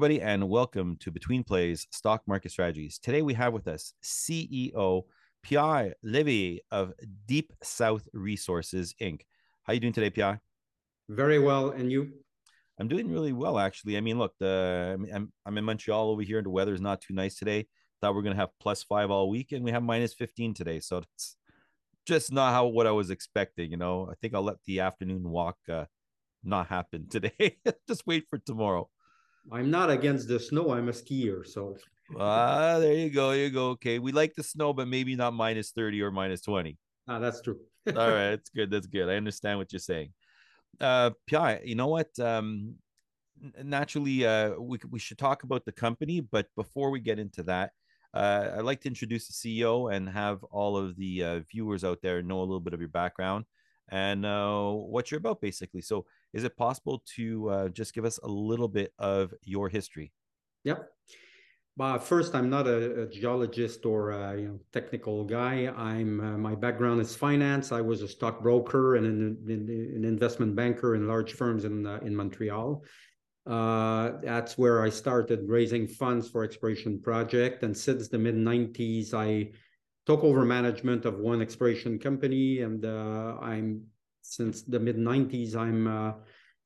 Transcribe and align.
everybody, 0.00 0.22
and 0.22 0.48
welcome 0.48 0.96
to 0.98 1.10
Between 1.10 1.44
Plays 1.44 1.86
Stock 1.90 2.22
Market 2.26 2.50
Strategies. 2.50 2.98
Today 2.98 3.20
we 3.20 3.34
have 3.34 3.52
with 3.52 3.68
us 3.68 3.92
CEO 4.02 5.02
Pierre 5.42 5.94
Levy 6.02 6.62
of 6.70 6.94
Deep 7.26 7.52
South 7.62 8.08
Resources 8.14 8.94
Inc. 9.02 9.20
How 9.64 9.74
you 9.74 9.80
doing 9.80 9.92
today, 9.92 10.08
Pierre? 10.08 10.40
Very 11.10 11.38
well, 11.38 11.72
and 11.72 11.92
you? 11.92 12.12
I'm 12.78 12.88
doing 12.88 13.12
really 13.12 13.34
well, 13.34 13.58
actually. 13.58 13.98
I 13.98 14.00
mean, 14.00 14.16
look, 14.16 14.32
the 14.40 14.96
I'm 15.14 15.30
I'm 15.44 15.58
in 15.58 15.66
Montreal 15.66 16.08
over 16.08 16.22
here, 16.22 16.38
and 16.38 16.46
the 16.46 16.50
weather 16.50 16.72
is 16.72 16.80
not 16.80 17.02
too 17.02 17.12
nice 17.12 17.34
today. 17.34 17.66
Thought 18.00 18.14
we 18.14 18.20
are 18.20 18.22
gonna 18.22 18.36
have 18.36 18.58
plus 18.58 18.82
five 18.82 19.10
all 19.10 19.28
week, 19.28 19.52
and 19.52 19.62
we 19.62 19.70
have 19.70 19.82
minus 19.82 20.14
15 20.14 20.54
today, 20.54 20.80
so 20.80 21.02
it's 21.14 21.36
just 22.06 22.32
not 22.32 22.54
how 22.54 22.68
what 22.68 22.86
I 22.86 22.92
was 22.92 23.10
expecting. 23.10 23.70
You 23.70 23.76
know, 23.76 24.08
I 24.10 24.14
think 24.14 24.32
I'll 24.32 24.40
let 24.40 24.64
the 24.64 24.80
afternoon 24.80 25.28
walk 25.28 25.58
uh, 25.68 25.84
not 26.42 26.68
happen 26.68 27.06
today. 27.10 27.58
just 27.86 28.06
wait 28.06 28.24
for 28.30 28.38
tomorrow. 28.38 28.88
I'm 29.52 29.70
not 29.70 29.90
against 29.90 30.28
the 30.28 30.38
snow. 30.38 30.72
I'm 30.72 30.88
a 30.88 30.92
skier, 30.92 31.46
so. 31.46 31.76
Ah, 32.18 32.78
there 32.78 32.94
you 32.94 33.10
go. 33.10 33.32
You 33.32 33.50
go. 33.50 33.70
Okay, 33.70 33.98
we 33.98 34.12
like 34.12 34.34
the 34.34 34.42
snow, 34.42 34.72
but 34.72 34.88
maybe 34.88 35.14
not 35.16 35.32
minus 35.32 35.70
thirty 35.70 36.02
or 36.02 36.10
minus 36.10 36.40
twenty. 36.40 36.76
Ah, 37.08 37.18
that's 37.18 37.40
true. 37.40 37.58
All 37.86 37.94
right, 37.94 38.30
that's 38.30 38.50
good. 38.50 38.70
That's 38.70 38.86
good. 38.86 39.08
I 39.08 39.16
understand 39.16 39.58
what 39.58 39.72
you're 39.72 39.80
saying. 39.80 40.12
Uh, 40.80 41.10
you 41.64 41.74
know 41.74 41.88
what? 41.88 42.18
Um, 42.18 42.74
naturally, 43.62 44.26
uh, 44.26 44.54
we 44.58 44.78
we 44.90 44.98
should 44.98 45.18
talk 45.18 45.42
about 45.42 45.64
the 45.64 45.72
company, 45.72 46.20
but 46.20 46.46
before 46.56 46.90
we 46.90 47.00
get 47.00 47.18
into 47.18 47.42
that, 47.44 47.70
uh, 48.14 48.52
I'd 48.56 48.64
like 48.64 48.80
to 48.82 48.88
introduce 48.88 49.28
the 49.28 49.32
CEO 49.32 49.94
and 49.94 50.08
have 50.08 50.42
all 50.44 50.76
of 50.76 50.96
the 50.96 51.24
uh, 51.24 51.40
viewers 51.50 51.84
out 51.84 52.00
there 52.02 52.22
know 52.22 52.40
a 52.40 52.42
little 52.42 52.60
bit 52.60 52.74
of 52.74 52.80
your 52.80 52.88
background 52.88 53.44
and 53.90 54.24
uh, 54.24 54.70
what 54.70 55.10
you're 55.10 55.18
about, 55.18 55.40
basically. 55.40 55.80
So, 55.80 56.06
is 56.32 56.44
it 56.44 56.56
possible 56.56 57.02
to 57.16 57.48
uh, 57.48 57.68
just 57.68 57.94
give 57.94 58.04
us 58.04 58.18
a 58.22 58.28
little 58.28 58.68
bit 58.68 58.92
of 58.98 59.34
your 59.42 59.68
history? 59.68 60.12
Yep. 60.64 60.88
But 61.76 61.98
first, 62.00 62.34
I'm 62.34 62.50
not 62.50 62.66
a, 62.66 63.02
a 63.02 63.06
geologist 63.06 63.86
or 63.86 64.10
a 64.10 64.36
you 64.38 64.48
know, 64.48 64.60
technical 64.72 65.24
guy. 65.24 65.72
I'm 65.76 66.20
uh, 66.20 66.36
my 66.36 66.54
background 66.54 67.00
is 67.00 67.16
finance. 67.16 67.72
I 67.72 67.80
was 67.80 68.02
a 68.02 68.08
stockbroker 68.08 68.96
and 68.96 69.06
an, 69.06 69.38
an 69.48 70.04
investment 70.04 70.54
banker 70.54 70.94
in 70.94 71.08
large 71.08 71.32
firms 71.32 71.64
in 71.64 71.86
uh, 71.86 72.00
in 72.02 72.14
Montreal. 72.14 72.82
Uh, 73.46 74.12
that's 74.22 74.58
where 74.58 74.82
I 74.82 74.90
started 74.90 75.40
raising 75.46 75.88
funds 75.88 76.28
for 76.28 76.44
exploration 76.44 77.00
project. 77.00 77.62
And 77.62 77.74
since 77.74 78.08
the 78.08 78.18
mid 78.18 78.34
90s, 78.34 79.14
I 79.14 79.50
took 80.06 80.22
over 80.22 80.44
management 80.44 81.04
of 81.04 81.18
one 81.18 81.40
exploration 81.40 81.98
company, 81.98 82.60
and 82.60 82.84
uh, 82.84 83.38
I'm 83.40 83.82
since 84.22 84.62
the 84.62 84.78
mid 84.78 84.96
90s, 84.96 85.56
I'm 85.56 85.86
uh, 85.86 86.12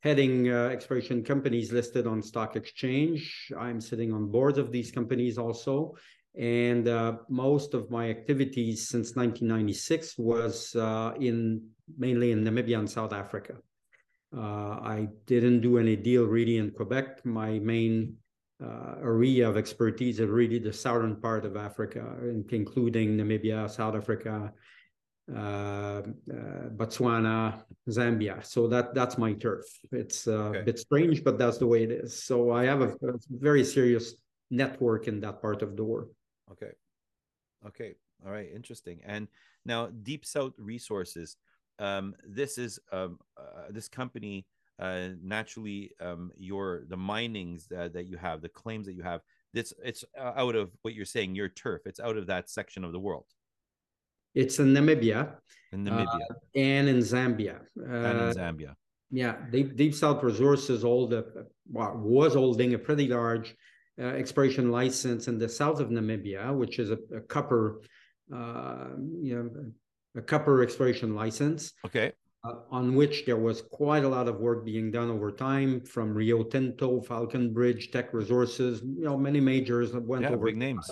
heading 0.03 0.51
uh, 0.51 0.69
exploration 0.69 1.25
companies 1.25 1.73
listed 1.73 2.07
on 2.07 2.23
stock 2.23 2.57
exchange. 2.57 3.51
I'm 3.59 3.81
sitting 3.81 4.13
on 4.13 4.31
boards 4.31 4.59
of 4.59 4.71
these 4.71 4.91
companies 4.91 5.39
also. 5.39 5.95
And 6.37 6.89
uh, 6.89 7.19
most 7.29 7.75
of 7.75 7.91
my 7.91 8.11
activities 8.11 8.89
since 8.89 9.15
1996 9.17 10.19
was 10.19 10.75
uh, 10.75 11.15
in 11.21 11.63
mainly 11.97 12.33
in 12.33 12.45
Namibia 12.45 12.79
and 12.79 12.91
South 12.91 13.13
Africa. 13.13 13.55
Uh, 14.37 14.81
I 14.97 15.09
didn't 15.27 15.61
do 15.61 15.79
any 15.79 15.97
deal 15.97 16.25
really 16.25 16.59
in 16.59 16.73
Quebec. 16.73 17.25
My 17.25 17.59
main 17.61 18.17
uh, 18.63 18.97
area 19.01 19.49
of 19.49 19.57
expertise 19.57 20.19
is 20.21 20.29
really 20.29 20.59
the 20.59 20.73
southern 20.73 21.17
part 21.21 21.45
of 21.45 21.57
Africa, 21.57 22.17
including 22.51 23.17
Namibia, 23.17 23.71
South 23.71 23.95
Africa, 23.95 24.53
Botswana, 25.31 27.63
Zambia. 27.89 28.45
So 28.45 28.67
that 28.69 28.95
that's 28.95 29.17
my 29.17 29.33
turf. 29.33 29.65
It's 29.93 30.27
uh, 30.27 30.33
okay. 30.33 30.61
a 30.61 30.63
bit 30.63 30.79
strange, 30.79 31.25
but 31.25 31.39
that's 31.39 31.59
the 31.59 31.67
way 31.67 31.83
it 31.83 31.91
is. 31.91 32.23
So 32.23 32.53
I 32.53 32.65
have 32.65 32.83
a, 32.83 32.89
a, 32.89 33.19
very 33.31 33.65
serious 33.65 34.15
network 34.51 35.09
in 35.09 35.21
that 35.21 35.41
part 35.41 35.63
of 35.63 35.77
the 35.77 35.85
world. 35.85 36.11
Okay, 36.53 36.73
okay, 37.67 37.95
all 38.25 38.33
right, 38.33 38.49
interesting. 38.55 39.01
And 39.05 39.29
now, 39.65 39.87
Deep 39.87 40.27
South 40.27 40.53
Resources 40.59 41.37
um, 41.79 42.15
this 42.27 42.59
is 42.59 42.79
um, 42.93 43.19
uh, 43.37 43.71
this 43.71 43.89
company 43.89 44.47
uh, 44.79 45.09
naturally 45.23 45.93
um, 46.01 46.31
your 46.37 46.85
the 46.89 46.97
minings 46.97 47.67
that, 47.69 47.93
that 47.93 48.07
you 48.07 48.17
have 48.17 48.41
the 48.41 48.49
claims 48.49 48.87
that 48.87 48.95
you 48.95 49.03
have 49.03 49.21
it's 49.53 49.73
it's 49.85 50.05
uh, 50.19 50.33
out 50.37 50.57
of 50.57 50.73
what 50.83 50.95
you're 50.95 51.05
saying 51.05 51.35
your 51.35 51.49
turf 51.49 51.83
it's 51.87 52.01
out 52.01 52.17
of 52.17 52.27
that 52.27 52.51
section 52.51 52.85
of 52.85 52.93
the 52.93 52.99
world 52.99 53.25
it's 54.35 54.59
in 54.59 54.73
namibia 54.73 55.37
in 55.73 55.85
namibia 55.85 56.31
uh, 56.31 56.35
and 56.55 56.89
in 56.89 56.99
zambia 56.99 57.61
and 57.77 58.19
in 58.19 58.29
uh, 58.29 58.33
zambia 58.37 58.75
yeah 59.11 59.37
deep, 59.51 59.77
deep 59.77 59.95
south 59.95 60.23
resources 60.23 60.83
hold 60.83 61.13
a, 61.13 61.25
well, 61.71 61.97
was 61.97 62.35
holding 62.35 62.75
a 62.75 62.79
pretty 62.79 63.09
large 63.09 63.55
uh, 64.01 64.07
exploration 64.07 64.71
license 64.71 65.29
in 65.29 65.39
the 65.39 65.49
south 65.49 65.81
of 65.81 65.89
namibia 65.89 66.55
which 66.55 66.79
is 66.79 66.91
a, 66.91 66.99
a 67.15 67.21
copper 67.21 67.81
you 68.31 69.35
know 69.35 69.73
a 70.17 70.23
copper 70.23 70.63
exploration 70.63 71.15
license. 71.15 71.73
Okay. 71.85 72.13
Uh, 72.45 72.57
on 72.71 72.95
which 72.95 73.25
there 73.25 73.39
was 73.39 73.63
quite 73.63 74.05
a 74.05 74.09
lot 74.09 74.29
of 74.29 74.39
work 74.39 74.67
being 74.67 74.91
done 74.91 75.11
over 75.11 75.33
time 75.33 75.81
from 75.81 76.13
Rio 76.13 76.43
Tinto, 76.43 77.01
Falconbridge, 77.01 77.91
Teck 77.91 78.13
Resources, 78.13 78.83
you 78.83 79.05
know, 79.05 79.17
many 79.17 79.41
majors 79.41 79.93
that 79.93 80.03
went 80.03 80.25
yeah, 80.25 80.31
over 80.31 80.45
big 80.45 80.59
names. 80.59 80.91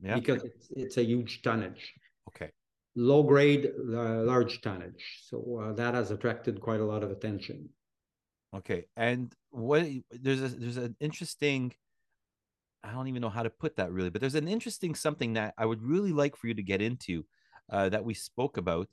Yeah. 0.00 0.14
Because 0.14 0.44
it's, 0.44 0.68
it's 0.70 0.96
a 0.98 1.04
huge 1.04 1.42
tonnage. 1.42 1.92
Okay. 2.28 2.52
Low 2.94 3.22
grade, 3.22 3.70
uh, 3.78 4.22
large 4.22 4.60
tonnage. 4.60 5.20
So 5.24 5.62
uh, 5.62 5.72
that 5.74 5.94
has 5.94 6.10
attracted 6.10 6.60
quite 6.60 6.80
a 6.80 6.84
lot 6.84 7.02
of 7.02 7.10
attention. 7.10 7.68
Okay. 8.54 8.84
And 8.96 9.32
what 9.50 9.86
there's 10.10 10.42
a 10.42 10.48
there's 10.48 10.76
an 10.76 10.94
interesting 11.00 11.72
I 12.84 12.92
don't 12.92 13.08
even 13.08 13.22
know 13.22 13.30
how 13.30 13.44
to 13.44 13.50
put 13.50 13.76
that 13.76 13.92
really, 13.92 14.10
but 14.10 14.20
there's 14.20 14.34
an 14.34 14.48
interesting 14.48 14.94
something 14.94 15.34
that 15.34 15.54
I 15.56 15.66
would 15.66 15.82
really 15.82 16.12
like 16.12 16.36
for 16.36 16.48
you 16.48 16.54
to 16.54 16.62
get 16.62 16.82
into 16.82 17.24
uh, 17.70 17.88
that 17.90 18.04
we 18.04 18.14
spoke 18.14 18.56
about 18.56 18.88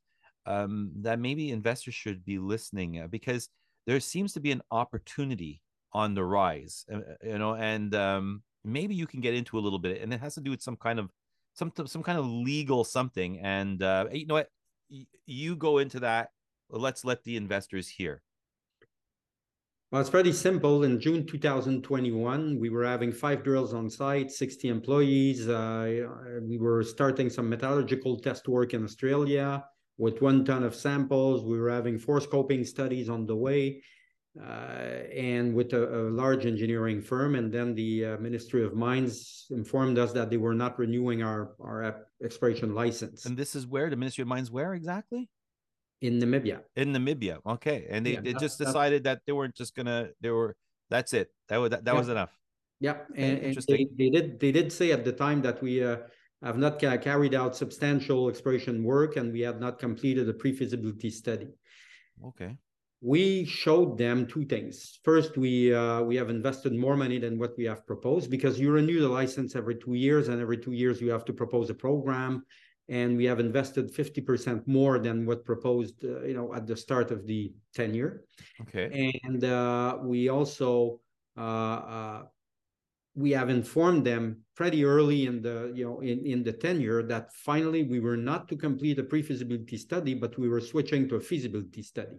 um, 0.46 0.92
that 0.98 1.20
maybe 1.20 1.52
investors 1.52 1.96
should 1.96 2.24
be 2.24 2.38
listening 2.38 3.00
uh, 3.00 3.08
because 3.08 3.50
there 3.88 4.00
seems 4.00 4.34
to 4.34 4.40
be 4.40 4.52
an 4.52 4.62
opportunity 4.72 5.62
on 5.94 6.14
the 6.14 6.24
rise, 6.24 6.86
uh, 6.94 7.00
you 7.24 7.38
know, 7.40 7.56
and 7.56 7.96
um, 7.96 8.44
maybe 8.64 8.94
you 8.94 9.08
can 9.08 9.22
get 9.22 9.34
into 9.34 9.58
a 9.58 9.62
little 9.62 9.80
bit, 9.80 10.02
and 10.02 10.14
it 10.14 10.20
has 10.20 10.36
to 10.36 10.42
do 10.42 10.52
with 10.52 10.62
some 10.62 10.76
kind 10.76 11.00
of 11.00 11.10
some 11.59 11.72
some 11.86 12.02
kind 12.02 12.18
of 12.18 12.25
legal 12.25 12.84
something. 12.84 13.40
And 13.40 13.84
uh, 13.84 14.06
you 14.12 14.25
know 14.25 14.36
what, 14.36 14.50
you 15.25 15.56
go 15.56 15.78
into 15.78 16.00
that. 16.00 16.30
Let's 16.70 17.03
let 17.03 17.24
the 17.24 17.36
investors 17.36 17.88
hear. 17.90 18.22
Well, 19.92 20.02
it's 20.02 20.09
pretty 20.09 20.34
simple. 20.34 20.84
In 20.84 21.00
June 21.00 21.25
2021, 21.25 22.59
we 22.59 22.69
were 22.69 22.86
having 22.86 23.12
five 23.12 23.44
drills 23.44 23.74
on 23.74 23.90
site, 23.90 24.31
60 24.31 24.68
employees. 24.68 25.50
Uh, 25.50 26.08
we 26.44 26.59
were 26.59 26.84
starting 26.84 27.28
some 27.28 27.50
metallurgical 27.50 28.19
test 28.19 28.48
work 28.48 28.75
in 28.75 28.84
Australia 28.84 29.64
with 29.98 30.22
one 30.22 30.46
ton 30.46 30.64
of 30.64 30.75
samples. 30.75 31.44
We 31.44 31.59
were 31.59 31.72
having 31.72 31.98
four 31.98 32.19
scoping 32.19 32.68
studies 32.68 33.09
on 33.09 33.25
the 33.25 33.36
way. 33.36 33.81
Uh, 34.40 35.02
and 35.16 35.56
with 35.56 35.74
a, 35.74 36.02
a, 36.02 36.02
large 36.12 36.46
engineering 36.46 37.02
firm. 37.02 37.34
And 37.34 37.52
then 37.52 37.74
the 37.74 38.06
uh, 38.06 38.18
Ministry 38.18 38.64
of 38.64 38.76
Mines 38.76 39.48
informed 39.50 39.98
us 39.98 40.14
that 40.14 40.30
they 40.30 40.38
were 40.38 40.54
not 40.54 40.78
renewing 40.78 41.24
our, 41.24 41.56
our 41.60 42.06
exploration 42.24 42.76
license. 42.76 43.26
And 43.26 43.36
this 43.36 43.56
is 43.56 43.66
where 43.66 43.90
the 43.90 43.96
Ministry 43.96 44.22
of 44.22 44.28
Mines, 44.28 44.52
where 44.52 44.76
exactly? 44.76 45.30
in 46.02 46.20
Namibia. 46.20 46.62
In 46.76 46.94
Namibia, 46.94 47.40
okay, 47.46 47.86
and 47.90 48.06
they, 48.06 48.14
yeah, 48.14 48.22
they 48.22 48.34
just 48.34 48.58
decided 48.58 49.04
that 49.04 49.22
they 49.26 49.34
weren't 49.34 49.56
just 49.56 49.76
gonna. 49.76 50.10
They 50.22 50.30
were. 50.30 50.56
That's 50.90 51.14
it. 51.14 51.30
That 51.50 51.58
was 51.58 51.72
that, 51.72 51.86
that 51.86 51.94
yeah. 51.94 52.00
was 52.00 52.10
enough. 52.10 52.38
Yeah, 52.80 52.98
and, 53.16 53.40
and 53.40 53.58
they, 53.68 53.88
they, 53.98 54.10
did 54.10 54.40
they 54.40 54.52
did 54.52 54.72
say 54.72 54.92
at 54.92 55.04
the 55.04 55.12
time 55.12 55.42
that 55.42 55.62
we 55.62 55.84
uh, 55.84 55.98
have 56.42 56.58
not 56.58 56.80
ca- 56.80 56.98
carried 56.98 57.36
out 57.36 57.56
substantial 57.56 58.30
exploration 58.30 58.84
work 58.84 59.18
and 59.18 59.34
we 59.34 59.42
had 59.42 59.60
not 59.60 59.80
completed 59.80 60.30
a 60.30 60.34
pre-feasibility 60.34 61.10
study. 61.10 61.50
Okay. 62.25 62.56
We 63.01 63.46
showed 63.46 63.98
them 63.98 64.28
two 64.28 64.46
things. 64.46 65.00
First, 65.04 65.38
we 65.38 65.74
uh, 65.74 66.01
we 66.01 66.16
have 66.18 66.30
invested 66.30 66.74
more 66.74 66.98
money 66.98 67.18
than 67.18 67.40
what 67.40 67.54
we 67.57 67.63
have 67.66 67.88
proposed 67.88 68.30
because 68.30 68.60
you 68.60 68.72
renew 68.72 69.00
the 69.00 69.07
license 69.07 69.56
every 69.56 69.75
two 69.75 69.94
years, 69.94 70.28
and 70.28 70.42
every 70.42 70.57
two 70.57 70.74
years 70.74 71.00
you 71.00 71.10
have 71.10 71.25
to 71.25 71.34
propose 71.34 71.69
a 71.69 71.74
program 71.74 72.44
and 72.90 73.16
we 73.16 73.25
have 73.25 73.40
invested 73.40 73.94
50% 73.94 74.66
more 74.66 74.98
than 74.98 75.25
what 75.25 75.46
proposed, 75.46 76.04
uh, 76.04 76.24
you 76.24 76.34
know, 76.34 76.54
at 76.56 76.66
the 76.66 76.75
start 76.75 77.12
of 77.12 77.28
the 77.28 77.54
tenure. 77.74 78.24
Okay. 78.62 79.13
And 79.24 79.44
uh, 79.44 80.00
we 80.01 80.30
also 80.30 81.00
uh, 81.38 81.42
uh, 81.42 82.24
we 83.16 83.31
have 83.31 83.50
informed 83.50 84.06
them 84.06 84.42
pretty 84.56 84.84
early 84.84 85.25
in 85.25 85.42
the 85.42 85.72
you 85.74 85.86
know 85.86 86.00
in, 86.00 86.25
in 86.25 86.44
the 86.44 86.51
tenure 86.51 87.04
that 87.04 87.31
finally 87.34 87.84
we 87.84 88.00
were 88.00 88.18
not 88.18 88.48
to 88.50 88.56
complete 88.56 88.98
a 89.00 89.04
pre-feasibility 89.04 89.78
study, 89.78 90.13
but 90.13 90.38
we 90.38 90.50
were 90.50 90.62
switching 90.62 91.07
to 91.10 91.16
a 91.16 91.19
feasibility 91.19 91.84
study. 91.84 92.18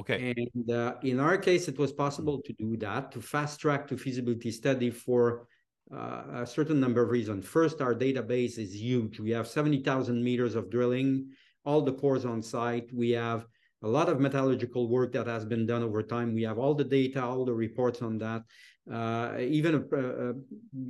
Okay. 0.00 0.34
And 0.34 0.70
uh, 0.70 0.94
in 1.02 1.20
our 1.20 1.36
case, 1.36 1.68
it 1.68 1.78
was 1.78 1.92
possible 1.92 2.40
to 2.46 2.52
do 2.54 2.76
that 2.78 3.12
to 3.12 3.20
fast 3.20 3.60
track 3.60 3.86
to 3.88 3.98
feasibility 3.98 4.50
study 4.50 4.90
for 4.90 5.46
uh, 5.94 6.22
a 6.42 6.46
certain 6.46 6.80
number 6.80 7.02
of 7.02 7.10
reasons. 7.10 7.44
First, 7.46 7.82
our 7.82 7.94
database 7.94 8.58
is 8.58 8.74
huge. 8.74 9.20
We 9.20 9.30
have 9.32 9.46
70,000 9.46 10.24
meters 10.24 10.54
of 10.54 10.70
drilling, 10.70 11.28
all 11.66 11.82
the 11.82 11.92
cores 11.92 12.24
on 12.24 12.42
site. 12.42 12.88
We 12.94 13.10
have 13.10 13.46
a 13.82 13.88
lot 13.88 14.08
of 14.08 14.20
metallurgical 14.20 14.88
work 14.88 15.12
that 15.12 15.26
has 15.26 15.44
been 15.44 15.66
done 15.66 15.82
over 15.82 16.02
time. 16.02 16.34
We 16.34 16.44
have 16.44 16.58
all 16.58 16.74
the 16.74 16.84
data, 16.84 17.22
all 17.22 17.44
the 17.44 17.52
reports 17.52 18.00
on 18.00 18.16
that. 18.18 18.42
Uh, 18.90 19.36
even 19.38 19.74
uh, 19.74 19.96
uh 19.96 20.32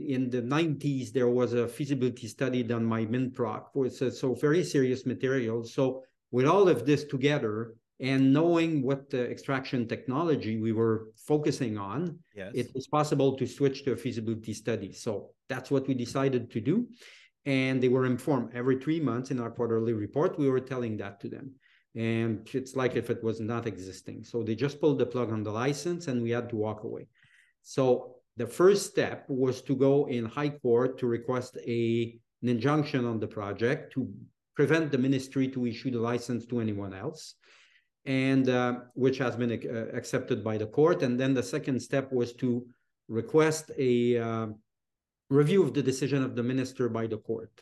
in 0.06 0.30
the 0.30 0.42
90s, 0.42 1.12
there 1.12 1.28
was 1.28 1.52
a 1.52 1.66
feasibility 1.66 2.28
study 2.28 2.62
done 2.62 2.88
by 2.88 3.04
Minproc, 3.04 3.64
so, 3.92 4.08
so 4.08 4.34
very 4.34 4.62
serious 4.62 5.04
material. 5.04 5.64
So 5.64 6.04
with 6.30 6.46
all 6.46 6.68
of 6.68 6.86
this 6.86 7.04
together, 7.04 7.74
and 8.00 8.32
knowing 8.32 8.82
what 8.82 9.10
the 9.10 9.30
extraction 9.30 9.86
technology 9.86 10.58
we 10.58 10.72
were 10.72 11.08
focusing 11.16 11.76
on, 11.76 12.18
yes. 12.34 12.50
it 12.54 12.70
was 12.74 12.86
possible 12.86 13.36
to 13.36 13.46
switch 13.46 13.84
to 13.84 13.92
a 13.92 13.96
feasibility 13.96 14.54
study. 14.54 14.92
So 14.92 15.30
that's 15.50 15.70
what 15.70 15.86
we 15.86 15.92
decided 15.94 16.50
to 16.52 16.60
do. 16.60 16.88
And 17.44 17.82
they 17.82 17.88
were 17.88 18.06
informed 18.06 18.50
every 18.54 18.78
three 18.78 19.00
months 19.00 19.30
in 19.30 19.38
our 19.38 19.50
quarterly 19.50 19.92
report, 19.92 20.38
we 20.38 20.48
were 20.48 20.60
telling 20.60 20.96
that 20.98 21.20
to 21.20 21.28
them. 21.28 21.52
And 21.94 22.48
it's 22.54 22.74
like 22.74 22.96
if 22.96 23.10
it 23.10 23.22
was 23.22 23.40
not 23.40 23.66
existing. 23.66 24.24
So 24.24 24.42
they 24.42 24.54
just 24.54 24.80
pulled 24.80 24.98
the 24.98 25.06
plug 25.06 25.30
on 25.30 25.42
the 25.42 25.50
license 25.50 26.08
and 26.08 26.22
we 26.22 26.30
had 26.30 26.48
to 26.50 26.56
walk 26.56 26.84
away. 26.84 27.06
So 27.62 28.16
the 28.36 28.46
first 28.46 28.90
step 28.90 29.26
was 29.28 29.60
to 29.62 29.76
go 29.76 30.06
in 30.06 30.24
high 30.24 30.50
court 30.50 30.98
to 31.00 31.06
request 31.06 31.58
a, 31.66 32.18
an 32.42 32.48
injunction 32.48 33.04
on 33.04 33.20
the 33.20 33.26
project 33.26 33.92
to 33.94 34.10
prevent 34.54 34.90
the 34.90 34.98
ministry 34.98 35.48
to 35.48 35.66
issue 35.66 35.90
the 35.90 35.98
license 35.98 36.46
to 36.46 36.60
anyone 36.60 36.94
else 36.94 37.34
and 38.06 38.48
uh, 38.48 38.80
which 38.94 39.18
has 39.18 39.36
been 39.36 39.52
uh, 39.52 39.96
accepted 39.96 40.42
by 40.42 40.56
the 40.56 40.66
court. 40.66 41.02
And 41.02 41.18
then 41.18 41.34
the 41.34 41.42
second 41.42 41.80
step 41.80 42.12
was 42.12 42.32
to 42.34 42.66
request 43.08 43.70
a 43.78 44.18
uh, 44.18 44.46
review 45.28 45.62
of 45.62 45.74
the 45.74 45.82
decision 45.82 46.22
of 46.22 46.34
the 46.34 46.42
minister 46.42 46.88
by 46.88 47.06
the 47.06 47.18
court, 47.18 47.52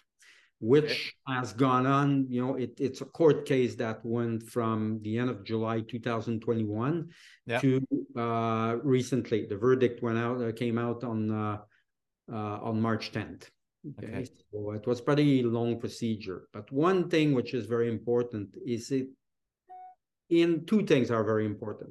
which 0.60 1.14
okay. 1.28 1.38
has 1.38 1.52
gone 1.52 1.86
on. 1.86 2.26
You 2.28 2.46
know, 2.46 2.54
it, 2.54 2.78
it's 2.78 3.00
a 3.00 3.06
court 3.06 3.46
case 3.46 3.74
that 3.76 4.04
went 4.04 4.44
from 4.44 5.00
the 5.02 5.18
end 5.18 5.30
of 5.30 5.44
July 5.44 5.80
2021 5.80 7.08
yeah. 7.46 7.60
to 7.60 7.86
uh, 8.16 8.76
recently. 8.82 9.46
The 9.46 9.56
verdict 9.56 10.02
went 10.02 10.18
out, 10.18 10.40
uh, 10.40 10.52
came 10.52 10.78
out 10.78 11.02
on 11.02 11.30
uh, 11.30 11.58
on 12.30 12.80
March 12.80 13.10
10th. 13.12 13.48
Okay. 13.98 14.06
okay. 14.06 14.28
So 14.52 14.72
it 14.72 14.86
was 14.86 15.00
pretty 15.00 15.42
long 15.42 15.80
procedure. 15.80 16.48
But 16.52 16.70
one 16.72 17.08
thing 17.08 17.32
which 17.32 17.54
is 17.54 17.66
very 17.66 17.88
important 17.88 18.56
is 18.66 18.90
it 18.90 19.08
in 20.30 20.66
two 20.66 20.84
things 20.84 21.10
are 21.10 21.24
very 21.24 21.46
important. 21.46 21.90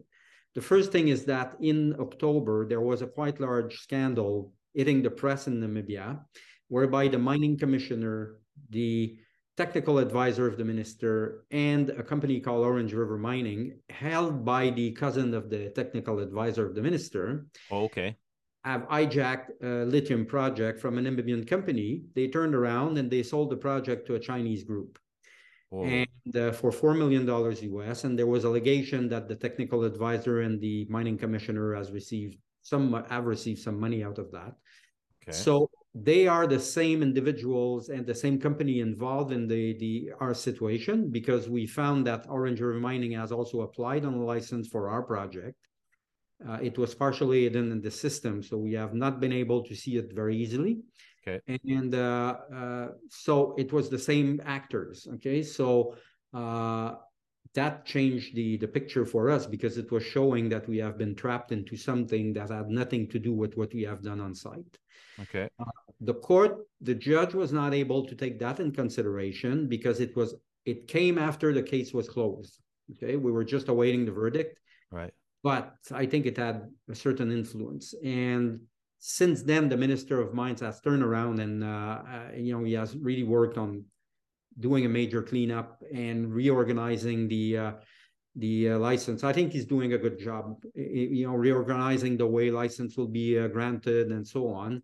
The 0.56 0.62
first 0.62 0.92
thing 0.92 1.10
is 1.10 1.26
that 1.26 1.56
in 1.62 1.96
October, 2.00 2.68
there 2.68 2.82
was 2.82 3.02
a 3.02 3.08
quite 3.08 3.40
large 3.40 3.78
scandal 3.80 4.54
hitting 4.74 5.02
the 5.02 5.10
press 5.10 5.48
in 5.48 5.62
Namibia, 5.62 6.20
whereby 6.68 7.08
the 7.08 7.18
mining 7.20 7.58
commissioner, 7.58 8.38
the 8.70 9.18
technical 9.56 9.98
advisor 9.98 10.48
of 10.48 10.58
the 10.58 10.66
minister, 10.66 11.44
and 11.52 11.90
a 11.90 12.04
company 12.04 12.40
called 12.40 12.66
Orange 12.66 12.94
River 12.94 13.18
Mining, 13.18 13.80
held 13.90 14.46
by 14.46 14.70
the 14.70 14.92
cousin 14.92 15.34
of 15.34 15.50
the 15.50 15.70
technical 15.70 16.20
advisor 16.20 16.66
of 16.66 16.76
the 16.76 16.82
minister. 16.82 17.48
Oh, 17.72 17.86
okay. 17.86 18.18
Have 18.64 18.88
hijacked 18.88 19.50
a 19.64 19.86
lithium 19.86 20.26
project 20.26 20.80
from 20.80 20.98
a 20.98 21.02
Namibian 21.02 21.48
company. 21.48 22.04
They 22.16 22.28
turned 22.28 22.54
around 22.54 22.98
and 22.98 23.10
they 23.10 23.24
sold 23.24 23.50
the 23.50 23.58
project 23.58 24.06
to 24.08 24.16
a 24.16 24.20
Chinese 24.20 24.64
group. 24.64 25.00
Whoa. 25.70 25.84
and 25.84 26.36
uh, 26.36 26.52
for 26.54 26.72
four 26.72 26.94
million 26.94 27.26
dollars 27.26 27.62
US. 27.62 28.04
And 28.04 28.18
there 28.18 28.28
was 28.28 28.46
allegation 28.46 29.10
that 29.10 29.28
the 29.28 29.36
technical 29.36 29.84
advisor 29.84 30.42
and 30.42 30.62
the 30.62 30.86
mining 30.90 31.18
commissioner 31.18 31.76
has 31.76 31.92
received 31.92 32.38
some 32.62 33.04
have 33.10 33.26
received 33.26 33.60
some 33.60 33.80
money 33.80 34.04
out 34.04 34.18
of 34.18 34.32
that. 34.32 34.54
Okay. 35.24 35.32
So 35.32 35.70
they 35.94 36.28
are 36.28 36.46
the 36.48 36.60
same 36.60 37.02
individuals 37.02 37.90
and 37.90 38.06
the 38.06 38.14
same 38.14 38.40
company 38.40 38.80
involved 38.80 39.32
in 39.32 39.48
the 39.48 39.78
the 39.78 40.12
our 40.20 40.34
situation 40.34 41.10
because 41.10 41.50
we 41.50 41.66
found 41.66 42.06
that 42.08 42.26
Orange 42.30 42.62
River 42.62 42.80
Mining 42.80 43.14
has 43.14 43.32
also 43.32 43.62
applied 43.62 44.06
on 44.06 44.14
a 44.14 44.24
license 44.24 44.68
for 44.68 44.90
our 44.90 45.04
project. 45.04 45.58
Uh, 46.48 46.60
it 46.62 46.78
was 46.78 46.94
partially 46.94 47.44
hidden 47.44 47.72
in 47.72 47.82
the 47.82 47.90
system, 47.90 48.44
so 48.44 48.58
we 48.58 48.74
have 48.74 48.94
not 48.94 49.20
been 49.20 49.34
able 49.34 49.64
to 49.64 49.76
see 49.76 49.98
it 49.98 50.14
very 50.14 50.38
easily. 50.38 50.80
Okay. 51.28 51.60
And 51.68 51.94
uh, 51.94 52.38
uh, 52.54 52.88
so 53.10 53.56
it 53.58 53.74
was 53.74 53.90
the 53.90 54.00
same 54.00 54.42
actors. 54.46 55.08
Okay. 55.16 55.44
So 55.44 55.96
uh, 56.34 56.96
that 57.54 57.86
changed 57.86 58.36
the, 58.36 58.58
the 58.58 58.68
picture 58.68 59.06
for 59.06 59.30
us 59.30 59.46
because 59.46 59.78
it 59.78 59.92
was 59.92 60.04
showing 60.04 60.50
that 60.50 60.68
we 60.68 60.78
have 60.78 60.98
been 60.98 61.16
trapped 61.16 61.52
into 61.52 61.76
something 61.76 62.34
that 62.34 62.50
had 62.50 62.70
nothing 62.70 63.08
to 63.10 63.20
do 63.20 63.34
with 63.34 63.58
what 63.58 63.74
we 63.74 63.84
have 63.84 64.02
done 64.04 64.20
on 64.20 64.34
site. 64.34 64.78
Okay. 65.20 65.50
Uh, 65.60 65.66
the 66.02 66.14
court, 66.14 66.68
the 66.82 66.94
judge 66.96 67.34
was 67.34 67.52
not 67.52 67.74
able 67.74 68.06
to 68.06 68.16
take 68.16 68.40
that 68.40 68.60
in 68.60 68.72
consideration 68.72 69.68
because 69.68 70.00
it 70.00 70.16
was 70.16 70.36
it 70.66 70.88
came 70.88 71.18
after 71.18 71.54
the 71.54 71.64
case 71.64 71.94
was 71.94 72.10
closed. 72.10 72.60
Okay. 72.94 73.16
We 73.16 73.32
were 73.32 73.46
just 73.46 73.70
awaiting 73.70 74.06
the 74.06 74.12
verdict. 74.12 74.60
Right. 74.92 75.14
But 75.44 75.76
I 75.92 76.06
think 76.06 76.26
it 76.26 76.38
had 76.38 76.68
a 76.90 76.96
certain 76.96 77.32
influence. 77.32 77.94
And 78.04 78.62
since 79.00 79.44
then, 79.44 79.70
the 79.70 79.78
Minister 79.78 80.20
of 80.22 80.34
Mines 80.34 80.62
has 80.62 80.82
turned 80.82 81.04
around 81.04 81.40
and 81.40 81.64
uh, 81.64 81.68
uh, 81.68 82.30
you 82.36 82.58
know 82.58 82.64
he 82.64 82.74
has 82.74 82.96
really 82.96 83.24
worked 83.24 83.58
on 83.58 83.86
doing 84.60 84.86
a 84.86 84.90
major 84.90 85.22
cleanup 85.22 85.84
and 85.94 86.34
reorganizing 86.34 87.28
the 87.28 87.58
uh, 87.58 87.72
the 88.36 88.72
uh, 88.72 88.78
license. 88.80 89.24
I 89.24 89.34
think 89.34 89.52
he's 89.52 89.66
doing 89.66 89.94
a 89.94 89.98
good 89.98 90.20
job. 90.20 90.56
You 90.74 91.28
know, 91.28 91.36
reorganizing 91.36 92.18
the 92.18 92.28
way 92.28 92.50
license 92.52 92.98
will 92.98 93.08
be 93.08 93.38
uh, 93.38 93.48
granted 93.48 94.12
and 94.12 94.28
so 94.28 94.50
on. 94.50 94.82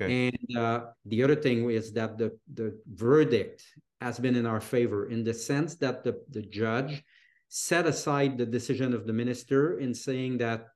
Okay. 0.00 0.28
And 0.28 0.56
uh, 0.56 0.80
the 1.06 1.22
other 1.22 1.36
thing 1.36 1.68
is 1.70 1.92
that 1.92 2.18
the 2.18 2.38
the 2.52 2.78
verdict 2.86 3.64
has 4.00 4.18
been 4.18 4.36
in 4.36 4.46
our 4.46 4.60
favor 4.60 5.08
in 5.08 5.24
the 5.24 5.34
sense 5.34 5.76
that 5.76 6.04
the 6.04 6.20
the 6.30 6.42
judge 6.42 7.02
set 7.48 7.86
aside 7.86 8.36
the 8.36 8.46
decision 8.46 8.92
of 8.92 9.06
the 9.06 9.12
minister 9.12 9.78
in 9.78 9.94
saying 9.94 10.38
that 10.38 10.68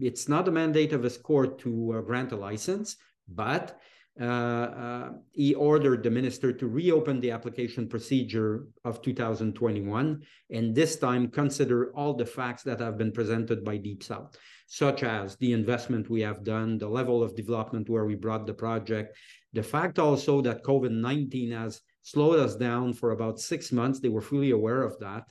it's 0.00 0.28
not 0.28 0.48
a 0.48 0.52
mandate 0.52 0.92
of 0.92 1.02
his 1.02 1.16
court 1.16 1.58
to 1.60 1.96
uh, 1.96 2.00
grant 2.00 2.32
a 2.32 2.36
license, 2.36 2.96
but 3.28 3.78
uh, 4.20 4.24
uh, 4.24 5.10
he 5.30 5.54
ordered 5.54 6.02
the 6.02 6.10
minister 6.10 6.52
to 6.52 6.66
reopen 6.66 7.20
the 7.20 7.30
application 7.30 7.86
procedure 7.86 8.66
of 8.84 9.00
2021 9.00 10.20
and 10.50 10.74
this 10.74 10.96
time 10.96 11.28
consider 11.28 11.92
all 11.94 12.14
the 12.14 12.26
facts 12.26 12.64
that 12.64 12.80
have 12.80 12.98
been 12.98 13.12
presented 13.12 13.64
by 13.64 13.76
Deep 13.76 14.02
South, 14.02 14.36
such 14.66 15.04
as 15.04 15.36
the 15.36 15.52
investment 15.52 16.10
we 16.10 16.20
have 16.20 16.42
done, 16.42 16.78
the 16.78 16.88
level 16.88 17.22
of 17.22 17.36
development 17.36 17.88
where 17.88 18.06
we 18.06 18.16
brought 18.16 18.44
the 18.44 18.54
project, 18.54 19.16
the 19.52 19.62
fact 19.62 20.00
also 20.00 20.40
that 20.40 20.64
COVID 20.64 20.90
19 20.90 21.52
has 21.52 21.80
slowed 22.02 22.40
us 22.40 22.56
down 22.56 22.94
for 22.94 23.12
about 23.12 23.38
six 23.38 23.70
months. 23.70 24.00
They 24.00 24.08
were 24.08 24.20
fully 24.20 24.50
aware 24.50 24.82
of 24.82 24.98
that. 24.98 25.24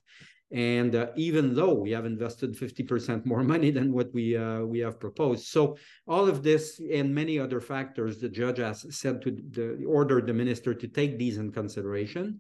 And 0.52 0.96
uh, 0.96 1.08
even 1.18 1.54
though 1.54 1.74
we 1.74 1.92
have 1.92 2.06
invested 2.06 2.58
50% 2.58 3.26
more 3.26 3.44
money 3.54 3.72
than 3.72 3.92
what 3.92 4.14
we 4.14 4.38
uh, 4.38 4.62
we 4.62 4.80
have 4.80 5.00
proposed, 5.00 5.48
so 5.48 5.78
all 6.08 6.28
of 6.28 6.42
this 6.42 6.80
and 6.80 7.14
many 7.14 7.38
other 7.38 7.60
factors, 7.60 8.20
the 8.20 8.30
judge 8.30 8.60
has 8.60 8.86
said 8.96 9.22
to 9.24 9.32
the 9.32 9.84
order 9.86 10.22
the 10.22 10.34
minister 10.34 10.74
to 10.74 10.88
take 10.88 11.18
these 11.18 11.38
in 11.38 11.52
consideration. 11.52 12.40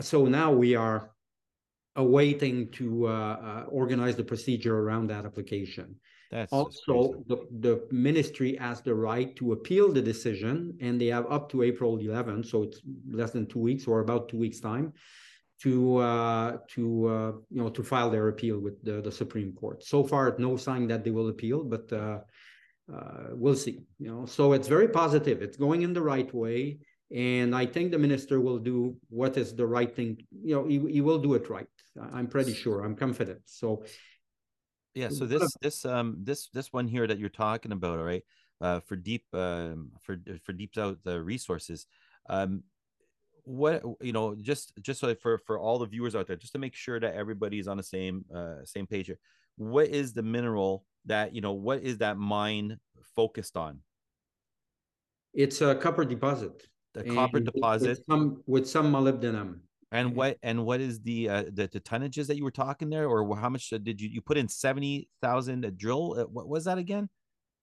So 0.00 0.26
now 0.26 0.52
we 0.52 0.74
are 0.74 1.12
awaiting 1.96 2.72
to 2.72 3.06
uh, 3.06 3.10
uh 3.10 3.64
organize 3.68 4.16
the 4.16 4.24
procedure 4.24 4.76
around 4.76 5.06
that 5.08 5.24
application. 5.24 5.94
That's 6.32 6.52
also 6.52 7.22
the, 7.28 7.46
the 7.60 7.86
ministry 7.92 8.56
has 8.56 8.80
the 8.80 8.94
right 8.94 9.36
to 9.36 9.52
appeal 9.52 9.92
the 9.92 10.02
decision, 10.02 10.76
and 10.80 11.00
they 11.00 11.06
have 11.06 11.30
up 11.30 11.48
to 11.52 11.62
April 11.62 11.96
11th, 11.96 12.46
so 12.46 12.64
it's 12.64 12.80
less 13.08 13.30
than 13.30 13.46
two 13.46 13.60
weeks 13.60 13.86
or 13.86 14.00
about 14.00 14.28
two 14.28 14.38
weeks 14.38 14.58
time 14.58 14.92
to 15.62 15.98
uh, 15.98 16.58
to 16.68 17.06
uh, 17.06 17.32
you 17.50 17.62
know 17.62 17.70
to 17.70 17.82
file 17.82 18.10
their 18.10 18.28
appeal 18.28 18.58
with 18.58 18.82
the, 18.84 19.00
the 19.00 19.12
Supreme 19.12 19.52
Court. 19.52 19.82
So 19.84 20.04
far, 20.04 20.34
no 20.38 20.56
sign 20.56 20.86
that 20.88 21.04
they 21.04 21.10
will 21.10 21.28
appeal, 21.28 21.64
but 21.64 21.92
uh, 21.92 22.20
uh, 22.92 23.28
we'll 23.30 23.56
see. 23.56 23.80
You 23.98 24.10
know, 24.10 24.26
so 24.26 24.52
it's 24.52 24.68
very 24.68 24.88
positive. 24.88 25.42
It's 25.42 25.56
going 25.56 25.82
in 25.82 25.92
the 25.92 26.02
right 26.02 26.32
way, 26.34 26.78
and 27.14 27.54
I 27.54 27.66
think 27.66 27.92
the 27.92 27.98
minister 27.98 28.40
will 28.40 28.58
do 28.58 28.96
what 29.08 29.36
is 29.36 29.54
the 29.54 29.66
right 29.66 29.94
thing. 29.94 30.18
You 30.42 30.56
know, 30.56 30.66
he, 30.66 30.78
he 30.92 31.00
will 31.00 31.18
do 31.18 31.34
it 31.34 31.48
right. 31.48 31.68
I'm 32.12 32.26
pretty 32.26 32.54
sure. 32.54 32.84
I'm 32.84 32.96
confident. 32.96 33.40
So. 33.46 33.84
Yeah. 34.94 35.08
So 35.08 35.26
this 35.26 35.52
this 35.60 35.84
um 35.84 36.18
this 36.22 36.50
this 36.50 36.72
one 36.72 36.86
here 36.86 37.06
that 37.06 37.18
you're 37.18 37.28
talking 37.28 37.72
about, 37.72 37.98
all 37.98 38.04
right, 38.04 38.22
uh, 38.60 38.78
for 38.78 38.94
deep 38.94 39.24
um 39.32 39.90
for 40.02 40.16
for 40.44 40.52
deep 40.52 40.78
out 40.78 40.98
the 41.02 41.20
resources, 41.20 41.86
um 42.30 42.62
what 43.44 43.82
you 44.00 44.12
know 44.12 44.34
just 44.34 44.72
just 44.80 45.00
so 45.00 45.14
for 45.14 45.38
for 45.46 45.58
all 45.58 45.78
the 45.78 45.86
viewers 45.86 46.16
out 46.16 46.26
there 46.26 46.36
just 46.36 46.52
to 46.54 46.58
make 46.58 46.74
sure 46.74 46.98
that 46.98 47.14
everybody's 47.14 47.68
on 47.68 47.76
the 47.76 47.82
same 47.82 48.24
uh 48.34 48.64
same 48.64 48.86
page 48.86 49.06
here 49.06 49.18
what 49.56 49.88
is 49.88 50.12
the 50.12 50.22
mineral 50.22 50.84
that 51.06 51.34
you 51.34 51.40
know 51.40 51.52
what 51.52 51.82
is 51.82 51.98
that 51.98 52.16
mine 52.16 52.78
focused 53.14 53.56
on? 53.56 53.80
It's 55.32 55.60
a 55.60 55.74
copper 55.74 56.04
deposit 56.04 56.66
the 56.94 57.02
copper 57.02 57.40
deposit 57.40 57.88
with 57.88 58.04
some, 58.08 58.42
with 58.46 58.68
some 58.68 58.92
molybdenum. 58.92 59.58
And 59.90 60.16
what 60.16 60.38
and 60.42 60.64
what 60.64 60.80
is 60.80 61.00
the 61.00 61.28
uh 61.28 61.42
the, 61.52 61.68
the 61.70 61.80
tonnages 61.80 62.26
that 62.26 62.36
you 62.36 62.44
were 62.44 62.50
talking 62.50 62.90
there 62.90 63.06
or 63.06 63.36
how 63.36 63.48
much 63.48 63.70
did 63.70 64.00
you 64.00 64.08
you 64.08 64.20
put 64.20 64.36
in 64.36 64.48
70,000 64.48 65.64
a 65.64 65.70
drill? 65.70 66.16
Uh, 66.18 66.24
what 66.24 66.48
was 66.48 66.64
that 66.64 66.78
again? 66.78 67.08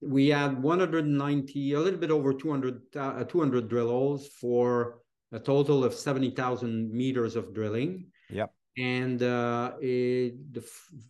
We 0.01 0.29
had 0.29 0.61
190 0.61 1.73
a 1.73 1.79
little 1.79 1.99
bit 1.99 2.09
over 2.09 2.33
200 2.33 2.81
uh, 2.95 3.23
200 3.25 3.67
drill 3.67 3.89
holes 3.89 4.27
for 4.27 4.99
a 5.31 5.39
total 5.39 5.83
of 5.83 5.93
70,000 5.93 6.91
meters 6.91 7.35
of 7.35 7.53
drilling. 7.53 8.07
Yep. 8.29 8.53
And 8.77 9.21
uh, 9.21 9.73
it, 9.81 10.53
the 10.53 10.63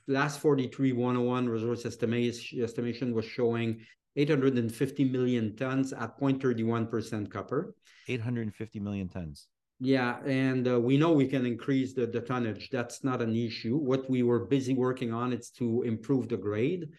last 0.08 0.40
43101 0.40 1.48
resource 1.48 1.86
estimation, 1.86 2.64
estimation 2.64 3.14
was 3.14 3.26
showing 3.26 3.86
850 4.16 5.06
million 5.06 5.56
tons 5.56 5.94
at 5.94 6.20
0.31% 6.20 7.32
copper. 7.32 7.76
850 8.08 8.80
million 8.80 9.08
tons. 9.08 9.48
Yeah, 9.80 10.20
and 10.26 10.68
uh, 10.68 10.80
we 10.80 10.98
know 10.98 11.12
we 11.12 11.28
can 11.28 11.46
increase 11.46 11.94
the, 11.94 12.06
the 12.06 12.22
tonnage. 12.22 12.70
That's 12.72 13.04
not 13.04 13.22
an 13.22 13.36
issue. 13.36 13.78
What 13.78 14.08
we 14.10 14.22
were 14.22 14.46
busy 14.46 14.76
working 14.76 15.12
on 15.12 15.34
is 15.34 15.50
to 15.58 15.82
improve 15.84 16.30
the 16.30 16.38
grade 16.38 16.90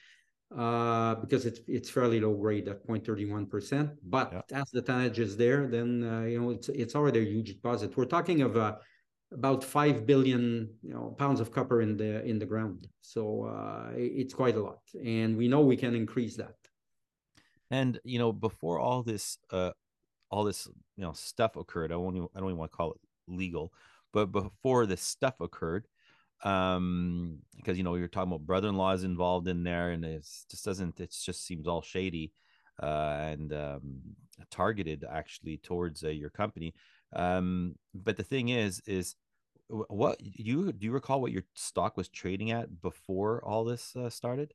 uh, 0.57 1.15
because 1.17 1.47
it's 1.47 1.61
it's 1.67 1.89
fairly 1.89 2.21
low 2.21 2.35
grade 2.35 2.69
at 2.69 2.87
0.31%. 2.87 3.97
But 4.05 4.33
yeah. 4.33 4.61
as 4.61 4.71
the 4.71 4.83
tonnage 4.83 5.19
is 5.19 5.37
there, 5.37 5.67
then 5.67 6.05
uh, 6.05 6.23
you 6.23 6.41
know 6.41 6.51
it's 6.51 6.69
it's 6.69 6.95
already 6.95 7.21
a 7.21 7.25
huge 7.25 7.49
deposit. 7.49 7.97
We're 7.97 8.05
talking 8.05 8.43
of 8.43 8.57
uh, 8.57 8.77
about 9.33 9.65
five 9.65 10.07
billion 10.07 10.69
you 10.83 10.93
know 10.93 11.15
pounds 11.19 11.41
of 11.41 11.53
copper 11.53 11.81
in 11.81 11.97
the 11.97 12.25
in 12.25 12.39
the 12.39 12.47
ground. 12.47 12.89
So 13.01 13.45
uh, 13.45 13.93
it's 13.97 14.35
quite 14.35 14.57
a 14.57 14.63
lot, 14.63 14.81
and 15.05 15.37
we 15.37 15.49
know 15.49 15.61
we 15.61 15.77
can 15.77 15.95
increase 15.95 16.37
that. 16.37 16.57
And 17.71 17.99
you 18.05 18.19
know, 18.19 18.33
before 18.33 18.79
all 18.79 19.03
this, 19.03 19.39
uh, 19.51 19.73
all 20.31 20.45
this 20.45 20.69
you 20.97 21.05
know 21.05 21.13
stuff 21.13 21.57
occurred, 21.57 21.93
I 21.93 21.97
won't. 21.97 22.17
Even, 22.17 22.29
I 22.37 22.41
don't 22.41 22.49
even 22.51 22.59
want 22.59 22.73
to 22.73 22.77
call 22.77 22.93
it 22.93 23.01
legal, 23.27 23.73
but 24.13 24.27
before 24.27 24.85
this 24.85 25.01
stuff 25.01 25.41
occurred, 25.41 25.87
um, 26.45 27.39
because 27.57 27.77
you 27.79 27.85
know 27.85 27.95
you're 27.95 28.09
talking 28.09 28.33
about 28.33 28.47
brother-in-laws 28.47 29.05
involved 29.05 29.49
in 29.49 29.63
there, 29.63 29.91
and 29.91 30.05
it 30.05 30.27
just 30.51 30.65
doesn't. 30.65 31.01
It 31.01 31.15
just 31.25 31.47
seems 31.47 31.67
all 31.67 31.83
shady, 31.83 32.33
uh, 32.83 33.17
and 33.21 33.53
um, 33.53 34.01
targeted 34.51 35.05
actually 35.11 35.59
towards 35.59 36.03
uh, 36.05 36.09
your 36.09 36.31
company. 36.31 36.75
Um, 37.15 37.75
but 37.95 38.17
the 38.17 38.25
thing 38.25 38.49
is, 38.49 38.83
is 38.87 39.15
what 39.69 40.19
you 40.21 40.73
do 40.73 40.87
you 40.87 40.93
recall 40.93 41.21
what 41.21 41.33
your 41.33 41.45
stock 41.55 41.97
was 41.97 42.09
trading 42.09 42.51
at 42.51 42.83
before 42.83 43.43
all 43.45 43.65
this 43.65 43.95
uh, 43.97 44.11
started? 44.11 44.53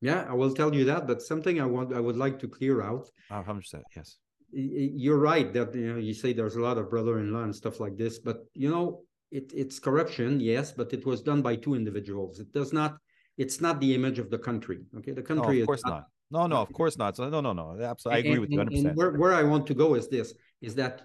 Yeah, 0.00 0.26
I 0.28 0.34
will 0.34 0.52
tell 0.52 0.74
you 0.74 0.84
that. 0.84 1.06
But 1.06 1.22
something 1.22 1.60
I 1.60 1.66
want, 1.66 1.92
I 1.94 2.00
would 2.00 2.16
like 2.16 2.38
to 2.40 2.48
clear 2.48 2.82
out. 2.82 3.08
Oh, 3.30 3.42
hundred 3.42 3.62
percent. 3.62 3.84
Yes. 3.96 4.18
You're 4.52 5.18
right 5.18 5.52
that 5.52 5.74
you 5.74 5.92
know 5.92 5.98
you 5.98 6.14
say 6.14 6.32
there's 6.32 6.56
a 6.56 6.60
lot 6.60 6.78
of 6.78 6.88
brother-in-law 6.88 7.42
and 7.42 7.56
stuff 7.56 7.80
like 7.80 7.96
this, 7.96 8.18
but 8.18 8.44
you 8.54 8.70
know 8.70 9.02
it, 9.34 9.52
it's 9.54 9.78
corruption, 9.78 10.40
yes, 10.40 10.72
but 10.72 10.92
it 10.92 11.04
was 11.04 11.20
done 11.20 11.42
by 11.42 11.56
two 11.56 11.74
individuals. 11.74 12.38
It 12.38 12.52
does 12.52 12.72
not. 12.72 12.96
It's 13.36 13.60
not 13.60 13.80
the 13.80 13.92
image 13.94 14.20
of 14.20 14.30
the 14.30 14.38
country. 14.38 14.78
Okay, 14.98 15.10
the 15.10 15.22
country. 15.22 15.56
No, 15.56 15.62
of 15.62 15.66
course 15.66 15.84
not, 15.84 16.04
not. 16.30 16.40
No, 16.40 16.46
no, 16.46 16.62
of 16.62 16.72
course 16.72 16.96
not. 16.96 17.16
So 17.16 17.28
no, 17.28 17.40
no, 17.40 17.52
no. 17.52 17.76
Absolutely, 17.82 18.16
I 18.16 18.20
agree 18.20 18.32
and, 18.32 18.40
with 18.40 18.50
you. 18.52 18.58
100%. 18.58 18.88
And 18.88 18.96
where, 18.96 19.12
where 19.12 19.34
I 19.34 19.42
want 19.42 19.66
to 19.66 19.74
go 19.74 19.94
is 19.94 20.08
this: 20.08 20.34
is 20.62 20.74
that 20.76 21.02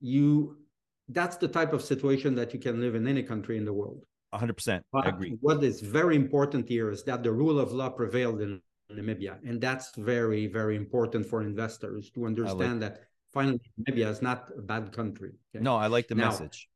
you. 0.00 0.58
That's 1.08 1.36
the 1.38 1.48
type 1.48 1.72
of 1.72 1.82
situation 1.82 2.36
that 2.36 2.54
you 2.54 2.60
can 2.60 2.80
live 2.80 2.94
in 2.94 3.08
any 3.08 3.24
country 3.24 3.56
in 3.56 3.64
the 3.64 3.72
world. 3.72 4.04
100%. 4.32 4.80
I 4.94 5.08
agree. 5.08 5.36
What 5.40 5.64
is 5.64 5.80
very 5.80 6.14
important 6.14 6.68
here 6.68 6.88
is 6.92 7.02
that 7.04 7.24
the 7.24 7.32
rule 7.32 7.58
of 7.58 7.72
law 7.72 7.88
prevailed 7.88 8.40
in 8.42 8.60
Namibia. 8.92 9.38
And 9.44 9.60
that's 9.60 9.92
very, 9.96 10.46
very 10.46 10.76
important 10.76 11.26
for 11.26 11.42
investors 11.42 12.10
to 12.14 12.26
understand 12.26 12.80
like 12.80 12.94
that 12.94 13.00
finally 13.32 13.60
Namibia 13.80 14.08
is 14.08 14.22
not 14.22 14.50
a 14.56 14.62
bad 14.62 14.92
country. 14.92 15.32
Okay? 15.52 15.62
No, 15.62 15.76
I 15.76 15.88
like 15.88 16.06
the 16.06 16.14
now, 16.14 16.26
message. 16.26 16.68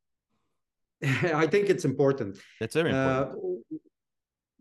I 1.35 1.47
think 1.47 1.69
it's 1.69 1.85
important. 1.85 2.39
That's 2.61 2.75
very 2.75 2.91
important. 2.91 3.39
Uh, 3.73 3.79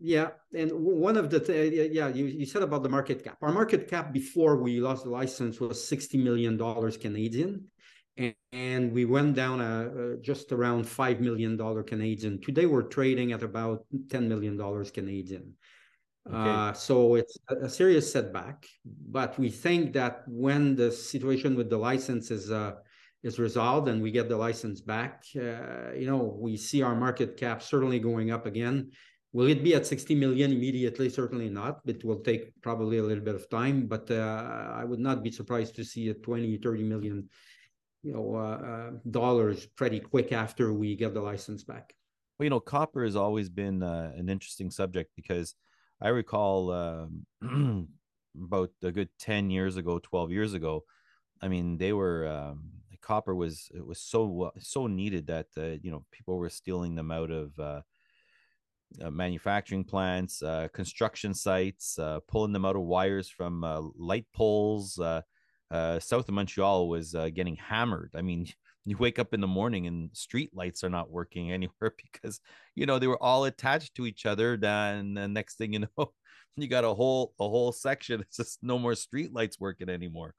yeah, 0.00 0.28
and 0.54 0.70
one 0.72 1.16
of 1.16 1.30
the 1.30 1.40
th- 1.40 1.90
yeah 1.92 2.08
you, 2.08 2.26
you 2.26 2.44
said 2.44 2.62
about 2.62 2.82
the 2.82 2.88
market 2.88 3.24
cap. 3.24 3.38
Our 3.40 3.52
market 3.52 3.88
cap 3.88 4.12
before 4.12 4.56
we 4.56 4.80
lost 4.80 5.04
the 5.04 5.10
license 5.10 5.60
was 5.60 5.82
sixty 5.82 6.18
million 6.18 6.56
dollars 6.56 6.96
Canadian, 6.96 7.68
and, 8.18 8.34
and 8.52 8.92
we 8.92 9.04
went 9.06 9.34
down 9.34 9.60
uh, 9.60 9.64
uh, 9.64 10.16
just 10.20 10.52
around 10.52 10.86
five 10.86 11.20
million 11.20 11.56
dollar 11.56 11.82
Canadian. 11.82 12.40
Today 12.40 12.66
we're 12.66 12.82
trading 12.82 13.32
at 13.32 13.42
about 13.42 13.86
ten 14.10 14.28
million 14.28 14.56
dollars 14.56 14.90
Canadian. 14.90 15.54
Okay. 16.26 16.36
Uh, 16.36 16.72
so 16.72 17.14
it's 17.16 17.38
a, 17.48 17.66
a, 17.66 17.68
serious 17.68 18.10
setback, 18.10 18.66
but 18.84 19.38
we 19.38 19.50
think 19.50 19.92
that 19.92 20.22
when 20.26 20.74
the 20.74 20.90
situation 20.90 21.54
with 21.54 21.68
the 21.68 21.76
license 21.76 22.30
is 22.30 22.50
uh, 22.50 22.72
is 23.24 23.38
resolved 23.38 23.88
and 23.88 24.02
we 24.02 24.10
get 24.10 24.28
the 24.28 24.36
license 24.36 24.82
back, 24.82 25.24
uh, 25.34 25.92
you 25.92 26.06
know, 26.06 26.36
we 26.38 26.56
see 26.56 26.82
our 26.82 26.94
market 26.94 27.36
cap 27.38 27.62
certainly 27.62 27.98
going 27.98 28.30
up 28.30 28.44
again. 28.44 28.90
Will 29.32 29.48
it 29.48 29.64
be 29.64 29.74
at 29.74 29.86
60 29.86 30.14
million 30.14 30.52
immediately? 30.52 31.08
Certainly 31.08 31.48
not. 31.48 31.80
It 31.86 32.04
will 32.04 32.20
take 32.20 32.52
probably 32.60 32.98
a 32.98 33.02
little 33.02 33.24
bit 33.24 33.34
of 33.34 33.48
time, 33.48 33.86
but 33.86 34.08
uh, 34.10 34.72
I 34.76 34.84
would 34.84 35.00
not 35.00 35.24
be 35.24 35.32
surprised 35.32 35.74
to 35.76 35.84
see 35.84 36.10
a 36.10 36.14
20, 36.14 36.58
30 36.58 36.82
million, 36.84 37.28
you 38.02 38.12
know, 38.12 38.36
uh, 38.36 38.90
dollars 39.10 39.66
pretty 39.66 39.98
quick 39.98 40.30
after 40.30 40.72
we 40.72 40.94
get 40.94 41.14
the 41.14 41.22
license 41.22 41.64
back. 41.64 41.94
Well, 42.38 42.44
you 42.44 42.50
know, 42.50 42.60
copper 42.60 43.04
has 43.04 43.16
always 43.16 43.48
been 43.48 43.82
an 43.82 44.28
interesting 44.28 44.70
subject 44.70 45.10
because 45.16 45.54
I 46.00 46.08
recall 46.08 46.70
um, 46.70 47.88
about 48.44 48.70
a 48.82 48.92
good 48.92 49.08
10 49.18 49.50
years 49.50 49.76
ago, 49.76 49.98
12 49.98 50.30
years 50.30 50.52
ago. 50.52 50.84
I 51.40 51.48
mean, 51.48 51.78
they 51.78 51.92
were, 51.92 52.28
um, 52.28 52.70
copper 53.04 53.34
was, 53.34 53.70
it 53.74 53.86
was 53.86 54.00
so, 54.00 54.52
so 54.58 54.86
needed 54.86 55.26
that, 55.28 55.46
uh, 55.56 55.76
you 55.82 55.90
know, 55.90 56.04
people 56.10 56.36
were 56.36 56.50
stealing 56.50 56.94
them 56.94 57.10
out 57.10 57.30
of, 57.30 57.58
uh, 57.58 57.80
uh, 59.02 59.10
manufacturing 59.10 59.84
plants, 59.84 60.42
uh, 60.42 60.68
construction 60.72 61.34
sites, 61.34 61.98
uh, 61.98 62.20
pulling 62.28 62.52
them 62.52 62.64
out 62.64 62.76
of 62.76 62.82
wires 62.82 63.28
from 63.28 63.64
uh, 63.64 63.80
light 63.96 64.26
poles. 64.34 64.94
South 65.72 66.28
of 66.28 66.30
Montreal 66.30 66.88
was 66.88 67.16
getting 67.34 67.56
hammered. 67.56 68.12
I 68.14 68.22
mean, 68.22 68.46
you 68.86 68.96
wake 68.98 69.18
up 69.18 69.32
in 69.32 69.40
the 69.40 69.46
morning 69.46 69.86
and 69.86 70.10
street 70.12 70.50
lights 70.54 70.84
are 70.84 70.90
not 70.90 71.10
working 71.10 71.50
anywhere 71.52 71.94
because 71.96 72.40
you 72.74 72.86
know 72.86 72.98
they 72.98 73.06
were 73.06 73.22
all 73.22 73.46
attached 73.46 73.94
to 73.94 74.06
each 74.06 74.26
other 74.26 74.56
then 74.58 75.14
the 75.14 75.26
next 75.26 75.56
thing 75.56 75.72
you 75.72 75.80
know 75.80 76.12
you 76.56 76.68
got 76.68 76.84
a 76.84 76.94
whole 76.94 77.32
a 77.40 77.48
whole 77.48 77.72
section 77.72 78.20
it's 78.20 78.36
just 78.36 78.58
no 78.62 78.78
more 78.78 78.94
street 78.94 79.32
lights 79.32 79.58
working 79.58 79.88
anymore 79.88 80.34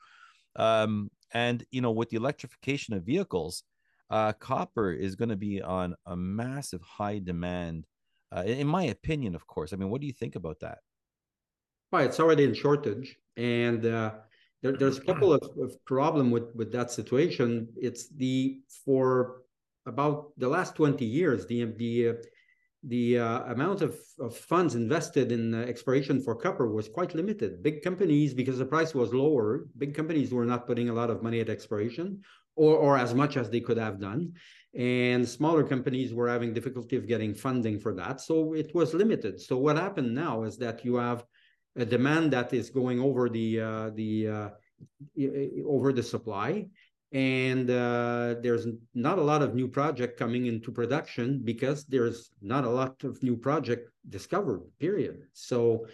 um 0.58 1.10
and 1.36 1.64
you 1.70 1.82
know 1.82 1.92
with 1.92 2.10
the 2.10 2.18
electrification 2.18 2.96
of 2.96 3.04
vehicles 3.04 3.64
uh 4.10 4.34
copper 4.34 4.92
is 4.92 5.16
going 5.16 5.30
to 5.30 5.36
be 5.36 5.62
on 5.62 5.94
a 6.08 6.16
massive 6.16 6.82
high 6.82 7.20
demand 7.20 7.86
uh, 8.36 8.42
in 8.42 8.66
my 8.66 8.86
opinion 8.86 9.36
of 9.36 9.46
course 9.46 9.72
i 9.72 9.76
mean 9.76 9.90
what 9.90 10.02
do 10.02 10.08
you 10.08 10.14
think 10.14 10.36
about 10.36 10.60
that 10.60 10.80
well 11.92 12.04
it's 12.04 12.20
already 12.20 12.44
in 12.44 12.54
shortage 12.54 13.16
and 13.38 13.86
uh 13.86 14.12
there, 14.66 14.74
there's 14.78 14.98
a 14.98 15.02
couple 15.02 15.32
of, 15.32 15.44
of 15.62 15.86
problem 15.86 16.32
with 16.32 16.56
with 16.56 16.72
that 16.72 16.90
situation. 16.90 17.68
It's 17.78 18.10
the 18.10 18.62
for 18.84 19.44
about 19.86 20.32
the 20.38 20.48
last 20.48 20.76
20 20.76 21.06
years, 21.06 21.46
the 21.46 21.66
the 21.66 22.18
the 22.88 23.20
uh, 23.20 23.44
amount 23.46 23.82
of, 23.82 23.98
of 24.20 24.36
funds 24.36 24.76
invested 24.76 25.32
in 25.32 25.54
uh, 25.54 25.62
exploration 25.62 26.22
for 26.22 26.36
copper 26.36 26.72
was 26.72 26.88
quite 26.88 27.16
limited. 27.16 27.64
Big 27.64 27.82
companies, 27.82 28.34
because 28.34 28.58
the 28.58 28.66
price 28.66 28.94
was 28.94 29.14
lower, 29.14 29.68
big 29.78 29.96
companies 29.96 30.32
were 30.32 30.46
not 30.46 30.68
putting 30.68 30.90
a 30.90 30.94
lot 30.94 31.10
of 31.10 31.24
money 31.24 31.40
at 31.40 31.50
exploration 31.50 32.22
or, 32.56 32.76
or 32.76 32.98
as 32.98 33.14
much 33.14 33.38
as 33.38 33.50
they 33.50 33.60
could 33.60 33.78
have 33.78 34.00
done. 34.00 34.34
And 34.76 35.28
smaller 35.28 35.64
companies 35.64 36.14
were 36.14 36.30
having 36.30 36.54
difficulty 36.54 36.96
of 36.96 37.08
getting 37.08 37.34
funding 37.34 37.80
for 37.80 37.94
that. 37.96 38.22
So 38.22 38.54
it 38.54 38.76
was 38.76 38.94
limited. 38.94 39.42
So 39.42 39.58
what 39.58 39.78
happened 39.78 40.14
now 40.14 40.44
is 40.44 40.58
that 40.58 40.86
you 40.86 40.96
have 40.96 41.24
a 41.76 41.86
demand 41.86 42.32
that 42.34 42.54
is 42.54 42.70
going 42.70 43.00
over 43.00 43.30
the 43.30 43.60
uh, 43.60 43.90
the 43.92 44.28
uh, 44.28 44.50
over 45.66 45.92
the 45.94 46.04
supply 46.04 46.68
and 47.12 47.70
uh, 47.70 48.36
there's 48.42 48.68
not 48.94 49.20
a 49.20 49.22
lot 49.22 49.42
of 49.42 49.54
new 49.54 49.68
project 49.68 50.18
coming 50.18 50.48
into 50.48 50.72
production 50.72 51.42
because 51.44 51.86
there's 51.86 52.32
not 52.42 52.64
a 52.66 52.70
lot 52.70 53.04
of 53.04 53.22
new 53.22 53.38
project 53.38 53.90
discovered 54.10 54.62
period 54.80 55.24
so 55.34 55.86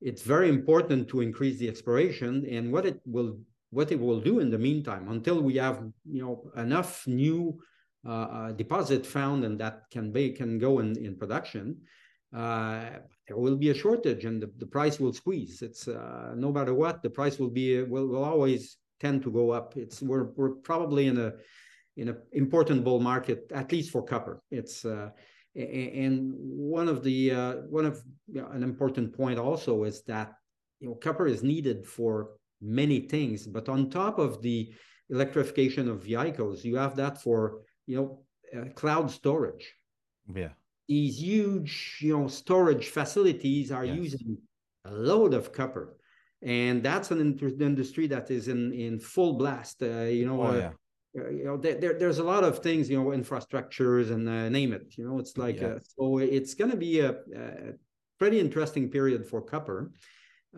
it's 0.00 0.22
very 0.22 0.48
important 0.48 1.08
to 1.08 1.20
increase 1.20 1.58
the 1.58 1.68
exploration 1.68 2.46
and 2.50 2.72
what 2.72 2.86
it 2.86 3.00
will 3.06 3.38
what 3.70 3.92
it 3.92 4.00
will 4.00 4.20
do 4.20 4.40
in 4.40 4.50
the 4.50 4.58
meantime 4.58 5.08
until 5.08 5.40
we 5.40 5.56
have 5.56 5.82
you 6.04 6.22
know 6.22 6.50
enough 6.56 7.06
new 7.06 7.58
uh, 8.06 8.10
uh 8.10 8.52
deposit 8.52 9.06
found 9.06 9.44
and 9.44 9.60
that 9.60 9.82
can 9.90 10.12
be 10.12 10.32
can 10.32 10.58
go 10.58 10.80
in 10.80 10.96
in 10.98 11.16
production 11.16 11.76
uh, 12.36 12.90
there 13.26 13.36
will 13.36 13.56
be 13.56 13.70
a 13.70 13.74
shortage 13.74 14.24
and 14.24 14.42
the, 14.42 14.50
the 14.58 14.66
price 14.66 15.00
will 15.00 15.12
squeeze. 15.12 15.62
It's 15.62 15.88
uh, 15.88 16.34
no 16.36 16.52
matter 16.52 16.74
what, 16.74 17.02
the 17.02 17.10
price 17.10 17.38
will 17.38 17.50
be 17.50 17.82
will, 17.82 18.06
will 18.06 18.24
always 18.24 18.76
tend 19.00 19.22
to 19.22 19.30
go 19.30 19.50
up. 19.50 19.76
It's 19.76 20.02
we're 20.02 20.28
we're 20.36 20.54
probably 20.70 21.06
in 21.06 21.18
a 21.18 21.32
in 21.96 22.08
an 22.08 22.18
important 22.32 22.84
bull 22.84 23.00
market, 23.00 23.50
at 23.52 23.72
least 23.72 23.90
for 23.90 24.02
copper. 24.02 24.42
It's 24.50 24.84
uh, 24.84 25.10
and 25.54 26.32
one 26.36 26.88
of 26.88 27.02
the 27.02 27.32
uh, 27.32 27.54
one 27.68 27.84
of 27.84 28.02
you 28.28 28.42
know, 28.42 28.48
an 28.48 28.62
important 28.62 29.16
point 29.16 29.38
also 29.38 29.84
is 29.84 30.02
that 30.04 30.34
you 30.80 30.88
know 30.88 30.94
copper 30.94 31.26
is 31.26 31.42
needed 31.42 31.86
for 31.86 32.30
many 32.60 33.00
things, 33.00 33.46
but 33.46 33.68
on 33.68 33.90
top 33.90 34.18
of 34.18 34.42
the 34.42 34.72
electrification 35.10 35.88
of 35.88 36.02
vehicles, 36.02 36.64
you 36.64 36.76
have 36.76 36.96
that 36.96 37.20
for 37.20 37.62
you 37.86 37.96
know 37.96 38.60
uh, 38.60 38.68
cloud 38.74 39.10
storage. 39.10 39.74
Yeah 40.32 40.50
these 40.88 41.20
huge, 41.20 41.98
you 42.00 42.18
know, 42.18 42.28
storage 42.28 42.88
facilities 42.88 43.70
are 43.70 43.84
yes. 43.84 43.96
using 43.96 44.38
a 44.86 44.90
load 44.90 45.34
of 45.34 45.52
copper, 45.52 45.97
and 46.42 46.82
that's 46.82 47.10
an 47.10 47.38
industry 47.60 48.06
that 48.06 48.30
is 48.30 48.48
in 48.48 48.72
in 48.72 48.98
full 48.98 49.34
blast. 49.34 49.82
Uh, 49.82 50.02
you 50.02 50.26
know, 50.26 50.42
oh, 50.42 50.46
uh, 50.46 50.54
yeah. 50.54 51.22
uh, 51.22 51.30
you 51.30 51.44
know, 51.44 51.56
there, 51.56 51.98
there's 51.98 52.18
a 52.18 52.24
lot 52.24 52.44
of 52.44 52.60
things, 52.60 52.88
you 52.88 53.02
know, 53.02 53.10
infrastructures 53.10 54.10
and 54.10 54.28
uh, 54.28 54.48
name 54.48 54.72
it. 54.72 54.94
You 54.96 55.08
know, 55.08 55.18
it's 55.18 55.36
like 55.36 55.60
yeah. 55.60 55.78
so. 55.98 56.18
It's 56.18 56.54
going 56.54 56.70
to 56.70 56.76
be 56.76 57.00
a, 57.00 57.10
a, 57.10 57.72
pretty 58.18 58.40
interesting 58.40 58.90
period 58.90 59.24
for 59.24 59.40
copper, 59.40 59.92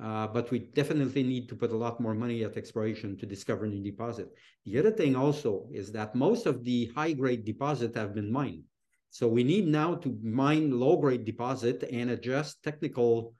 uh, 0.02 0.26
but 0.28 0.50
we 0.50 0.58
definitely 0.58 1.22
need 1.22 1.46
to 1.46 1.54
put 1.54 1.72
a 1.72 1.76
lot 1.76 2.00
more 2.00 2.14
money 2.14 2.42
at 2.42 2.56
exploration 2.56 3.18
to 3.18 3.26
discover 3.26 3.66
new 3.66 3.82
deposit. 3.82 4.28
The 4.64 4.78
other 4.78 4.90
thing 4.90 5.14
also 5.14 5.66
is 5.70 5.92
that 5.92 6.14
most 6.14 6.46
of 6.46 6.64
the 6.64 6.90
high 6.94 7.12
grade 7.12 7.44
deposit 7.44 7.94
have 7.96 8.14
been 8.14 8.32
mined, 8.32 8.64
so 9.10 9.28
we 9.28 9.44
need 9.44 9.66
now 9.66 9.94
to 9.96 10.18
mine 10.22 10.78
low 10.78 10.96
grade 10.96 11.25
deposit 11.25 11.84
and 11.90 12.10
adjust 12.10 12.62
technical 12.62 13.34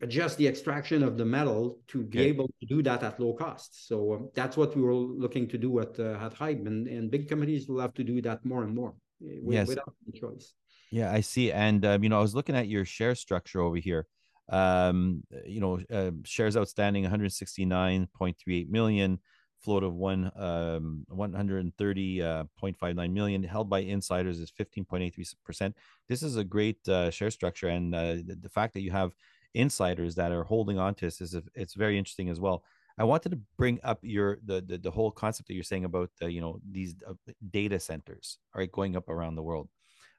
adjust 0.00 0.38
the 0.38 0.46
extraction 0.46 1.02
of 1.02 1.16
the 1.16 1.24
metal 1.24 1.78
to 1.88 2.02
be 2.02 2.18
okay. 2.18 2.28
able 2.28 2.48
to 2.60 2.66
do 2.66 2.82
that 2.82 3.02
at 3.02 3.18
low 3.20 3.32
cost. 3.32 3.88
So 3.88 4.14
um, 4.14 4.30
that's 4.34 4.56
what 4.56 4.76
we 4.76 4.82
were 4.82 4.94
looking 4.94 5.48
to 5.48 5.58
do 5.58 5.80
at 5.80 5.98
uh, 5.98 6.18
at 6.20 6.34
Haib, 6.34 6.66
and, 6.66 6.86
and 6.86 7.10
big 7.10 7.28
companies 7.28 7.68
will 7.68 7.80
have 7.80 7.94
to 7.94 8.04
do 8.04 8.20
that 8.22 8.44
more 8.44 8.62
and 8.64 8.74
more 8.74 8.90
uh, 8.90 9.40
with, 9.42 9.54
yes. 9.54 9.68
without 9.68 9.94
any 10.06 10.18
choice. 10.18 10.54
Yeah, 10.90 11.12
I 11.12 11.20
see. 11.20 11.52
And 11.52 11.84
um, 11.84 12.02
you 12.02 12.08
know, 12.08 12.18
I 12.18 12.22
was 12.22 12.34
looking 12.34 12.56
at 12.56 12.68
your 12.68 12.84
share 12.84 13.14
structure 13.14 13.60
over 13.60 13.76
here. 13.76 14.06
Um, 14.50 15.24
you 15.44 15.60
know, 15.60 15.80
uh, 15.92 16.12
shares 16.24 16.56
outstanding 16.56 17.04
169.38 17.04 18.70
million 18.70 19.18
float 19.60 19.82
of 19.82 19.94
one 19.94 20.30
um 20.36 21.04
130.59 21.12 23.04
uh, 23.04 23.08
million 23.08 23.42
held 23.42 23.68
by 23.68 23.80
insiders 23.80 24.38
is 24.38 24.52
15.83 24.52 25.34
percent. 25.44 25.76
This 26.08 26.22
is 26.22 26.36
a 26.36 26.44
great 26.44 26.86
uh, 26.88 27.10
share 27.10 27.30
structure 27.30 27.68
and 27.68 27.94
uh, 27.94 28.14
the, 28.14 28.38
the, 28.40 28.48
fact 28.48 28.74
that 28.74 28.82
you 28.82 28.90
have 28.90 29.12
insiders 29.54 30.14
that 30.14 30.32
are 30.32 30.44
holding 30.44 30.78
on 30.78 30.94
to 30.94 31.06
this 31.06 31.20
is 31.20 31.36
it's 31.54 31.74
very 31.74 31.98
interesting 31.98 32.28
as 32.28 32.40
well. 32.40 32.62
I 32.98 33.04
wanted 33.04 33.30
to 33.30 33.40
bring 33.56 33.78
up 33.82 33.98
your 34.02 34.38
the 34.44 34.60
the, 34.60 34.78
the 34.78 34.90
whole 34.90 35.10
concept 35.10 35.48
that 35.48 35.54
you're 35.54 35.62
saying 35.62 35.84
about 35.84 36.10
you 36.20 36.40
know 36.40 36.60
these 36.68 36.94
uh, 37.08 37.14
data 37.50 37.78
centers 37.80 38.38
all 38.54 38.60
right 38.60 38.72
going 38.72 38.96
up 38.96 39.08
around 39.08 39.34
the 39.34 39.42
world. 39.42 39.68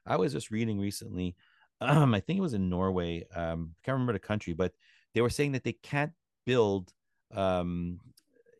I 0.06 0.16
was 0.16 0.32
just 0.32 0.50
reading 0.50 0.80
recently 0.80 1.36
um, 1.80 2.14
i 2.14 2.20
think 2.20 2.38
it 2.38 2.42
was 2.42 2.54
in 2.54 2.68
norway 2.68 3.26
um 3.34 3.70
i 3.72 3.78
can't 3.84 3.94
remember 3.94 4.12
the 4.12 4.18
country 4.18 4.52
but 4.52 4.72
they 5.14 5.20
were 5.20 5.30
saying 5.30 5.52
that 5.52 5.64
they 5.64 5.72
can't 5.72 6.12
build 6.46 6.92
um 7.34 7.98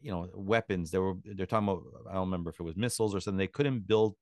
you 0.00 0.10
know 0.10 0.28
weapons. 0.34 0.90
They 0.90 0.98
were 0.98 1.14
they're 1.24 1.46
talking 1.46 1.68
about 1.68 1.82
I 2.08 2.14
don't 2.14 2.26
remember 2.26 2.50
if 2.50 2.60
it 2.60 2.64
was 2.64 2.76
missiles 2.76 3.14
or 3.14 3.20
something. 3.20 3.38
They 3.38 3.46
couldn't 3.46 3.86
build 3.86 4.16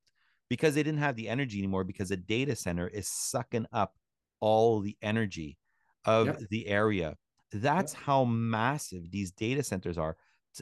because 0.48 0.74
they 0.74 0.82
didn't 0.82 1.00
have 1.00 1.16
the 1.16 1.28
energy 1.28 1.58
anymore 1.58 1.84
because 1.84 2.08
the 2.08 2.16
data 2.16 2.56
center 2.56 2.88
is 2.88 3.08
sucking 3.08 3.66
up 3.72 3.94
all 4.40 4.80
the 4.80 4.96
energy 5.02 5.58
of 6.04 6.26
yep. 6.26 6.40
the 6.50 6.66
area. 6.66 7.16
That's 7.52 7.92
yep. 7.92 8.02
how 8.02 8.24
massive 8.24 9.10
these 9.10 9.30
data 9.32 9.62
centers 9.62 9.98
are. 9.98 10.16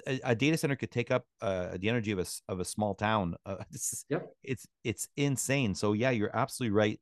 A, 0.07 0.21
a 0.25 0.35
data 0.35 0.57
center 0.57 0.77
could 0.77 0.91
take 0.91 1.11
up 1.11 1.25
uh, 1.41 1.77
the 1.79 1.89
energy 1.89 2.11
of 2.13 2.19
a 2.19 2.27
of 2.49 2.61
a 2.61 2.65
small 2.65 2.95
town. 2.95 3.35
Uh, 3.47 3.57
it's, 3.73 4.05
yep. 4.09 4.29
it's 4.43 4.67
it's 4.85 5.09
insane. 5.17 5.75
So 5.75 5.93
yeah, 5.93 6.11
you're 6.11 6.35
absolutely 6.37 6.77
right. 6.77 7.01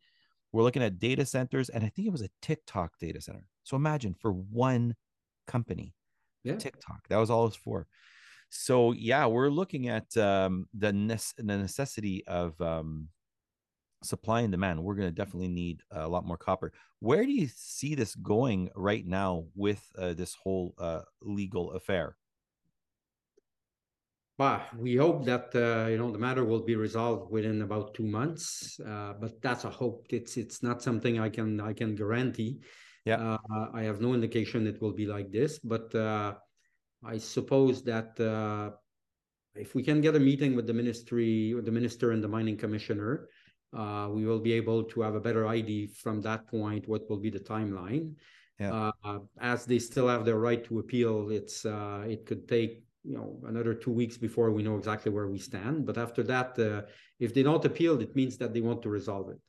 We're 0.52 0.62
looking 0.62 0.82
at 0.82 0.98
data 0.98 1.26
centers, 1.26 1.68
and 1.68 1.82
I 1.82 1.88
think 1.88 2.06
it 2.06 2.12
was 2.12 2.22
a 2.22 2.28
TikTok 2.42 2.98
data 3.00 3.20
center. 3.20 3.48
So 3.64 3.76
imagine 3.76 4.14
for 4.14 4.32
one 4.32 4.94
company, 5.46 5.94
yeah. 6.44 6.56
TikTok. 6.56 7.08
That 7.08 7.16
was 7.16 7.30
all 7.30 7.46
it's 7.46 7.56
for. 7.56 7.86
So 8.50 8.92
yeah, 8.92 9.26
we're 9.26 9.50
looking 9.50 9.88
at 9.88 10.16
um, 10.16 10.68
the, 10.74 10.92
ne- 10.92 11.18
the 11.36 11.58
necessity 11.58 12.24
of 12.26 12.60
um, 12.60 13.08
supply 14.02 14.42
and 14.42 14.52
demand. 14.52 14.82
We're 14.82 14.94
going 14.94 15.08
to 15.08 15.14
definitely 15.14 15.48
need 15.48 15.82
a 15.90 16.06
lot 16.08 16.24
more 16.24 16.36
copper. 16.36 16.72
Where 17.00 17.24
do 17.24 17.32
you 17.32 17.48
see 17.54 17.94
this 17.94 18.14
going 18.14 18.70
right 18.76 19.04
now 19.04 19.46
with 19.54 19.82
uh, 19.98 20.14
this 20.14 20.34
whole 20.34 20.74
uh, 20.78 21.02
legal 21.20 21.72
affair? 21.72 22.16
Well, 24.36 24.62
we 24.76 24.96
hope 24.96 25.24
that 25.26 25.54
uh, 25.54 25.88
you 25.88 25.96
know 25.96 26.10
the 26.10 26.18
matter 26.18 26.44
will 26.44 26.64
be 26.64 26.74
resolved 26.74 27.30
within 27.30 27.62
about 27.62 27.94
two 27.94 28.04
months, 28.04 28.80
uh, 28.80 29.12
but 29.20 29.40
that's 29.40 29.64
a 29.64 29.70
hope. 29.70 30.06
It's 30.10 30.36
it's 30.36 30.60
not 30.60 30.82
something 30.82 31.20
I 31.20 31.28
can 31.28 31.60
I 31.60 31.72
can 31.72 31.94
guarantee. 31.94 32.58
Yeah, 33.04 33.36
uh, 33.50 33.68
I 33.74 33.82
have 33.82 34.00
no 34.00 34.14
indication 34.14 34.66
it 34.66 34.80
will 34.80 34.92
be 34.92 35.06
like 35.06 35.30
this, 35.30 35.58
but 35.58 35.94
uh, 35.94 36.34
I 37.04 37.18
suppose 37.18 37.82
that 37.84 38.18
uh, 38.18 38.76
if 39.54 39.74
we 39.74 39.82
can 39.82 40.00
get 40.00 40.16
a 40.16 40.20
meeting 40.20 40.56
with 40.56 40.66
the 40.66 40.72
ministry, 40.72 41.52
with 41.52 41.66
the 41.66 41.72
minister 41.72 42.12
and 42.12 42.24
the 42.24 42.28
mining 42.28 42.56
commissioner, 42.56 43.28
uh, 43.76 44.08
we 44.10 44.24
will 44.24 44.40
be 44.40 44.52
able 44.52 44.84
to 44.84 45.02
have 45.02 45.14
a 45.14 45.20
better 45.20 45.46
idea 45.46 45.88
from 45.88 46.22
that 46.22 46.48
point 46.48 46.88
what 46.88 47.08
will 47.10 47.18
be 47.18 47.30
the 47.30 47.40
timeline. 47.40 48.14
Yeah. 48.58 48.90
Uh, 49.04 49.18
as 49.40 49.66
they 49.66 49.78
still 49.78 50.08
have 50.08 50.24
their 50.24 50.38
right 50.38 50.64
to 50.64 50.78
appeal, 50.78 51.30
it's 51.30 51.66
uh, 51.66 52.04
it 52.08 52.24
could 52.24 52.48
take 52.48 52.84
you 53.02 53.16
know 53.16 53.38
another 53.46 53.74
two 53.74 53.90
weeks 53.90 54.16
before 54.16 54.50
we 54.50 54.62
know 54.62 54.78
exactly 54.78 55.12
where 55.12 55.26
we 55.26 55.38
stand. 55.38 55.84
But 55.84 55.98
after 55.98 56.22
that, 56.22 56.58
uh, 56.58 56.88
if 57.18 57.34
they 57.34 57.42
don't 57.42 57.64
appeal, 57.64 58.00
it 58.00 58.16
means 58.16 58.38
that 58.38 58.54
they 58.54 58.62
want 58.62 58.80
to 58.82 58.88
resolve 58.88 59.28
it 59.28 59.40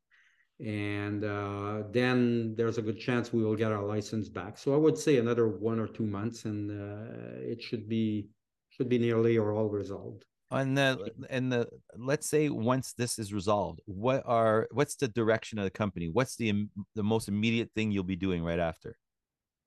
and 0.59 1.23
uh, 1.23 1.83
then 1.91 2.55
there's 2.55 2.77
a 2.77 2.81
good 2.81 2.99
chance 2.99 3.33
we 3.33 3.43
will 3.43 3.55
get 3.55 3.71
our 3.71 3.83
license 3.83 4.29
back. 4.29 4.57
So 4.57 4.73
I 4.73 4.77
would 4.77 4.97
say 4.97 5.17
another 5.17 5.47
one 5.47 5.79
or 5.79 5.87
two 5.87 6.05
months, 6.05 6.45
and 6.45 6.71
uh, 6.71 7.39
it 7.41 7.61
should 7.61 7.89
be 7.89 8.27
should 8.69 8.89
be 8.89 8.97
nearly 8.97 9.37
or 9.37 9.53
all 9.53 9.69
resolved. 9.69 10.25
And 10.51 10.77
the 10.77 11.11
and 11.29 11.51
the 11.51 11.67
let's 11.97 12.29
say 12.29 12.49
once 12.49 12.93
this 12.93 13.19
is 13.19 13.33
resolved, 13.33 13.81
what 13.85 14.23
are 14.25 14.67
what's 14.71 14.95
the 14.95 15.07
direction 15.07 15.57
of 15.59 15.65
the 15.65 15.71
company? 15.71 16.09
What's 16.11 16.35
the 16.35 16.67
the 16.95 17.03
most 17.03 17.27
immediate 17.27 17.71
thing 17.75 17.91
you'll 17.91 18.03
be 18.03 18.15
doing 18.15 18.43
right 18.43 18.59
after? 18.59 18.97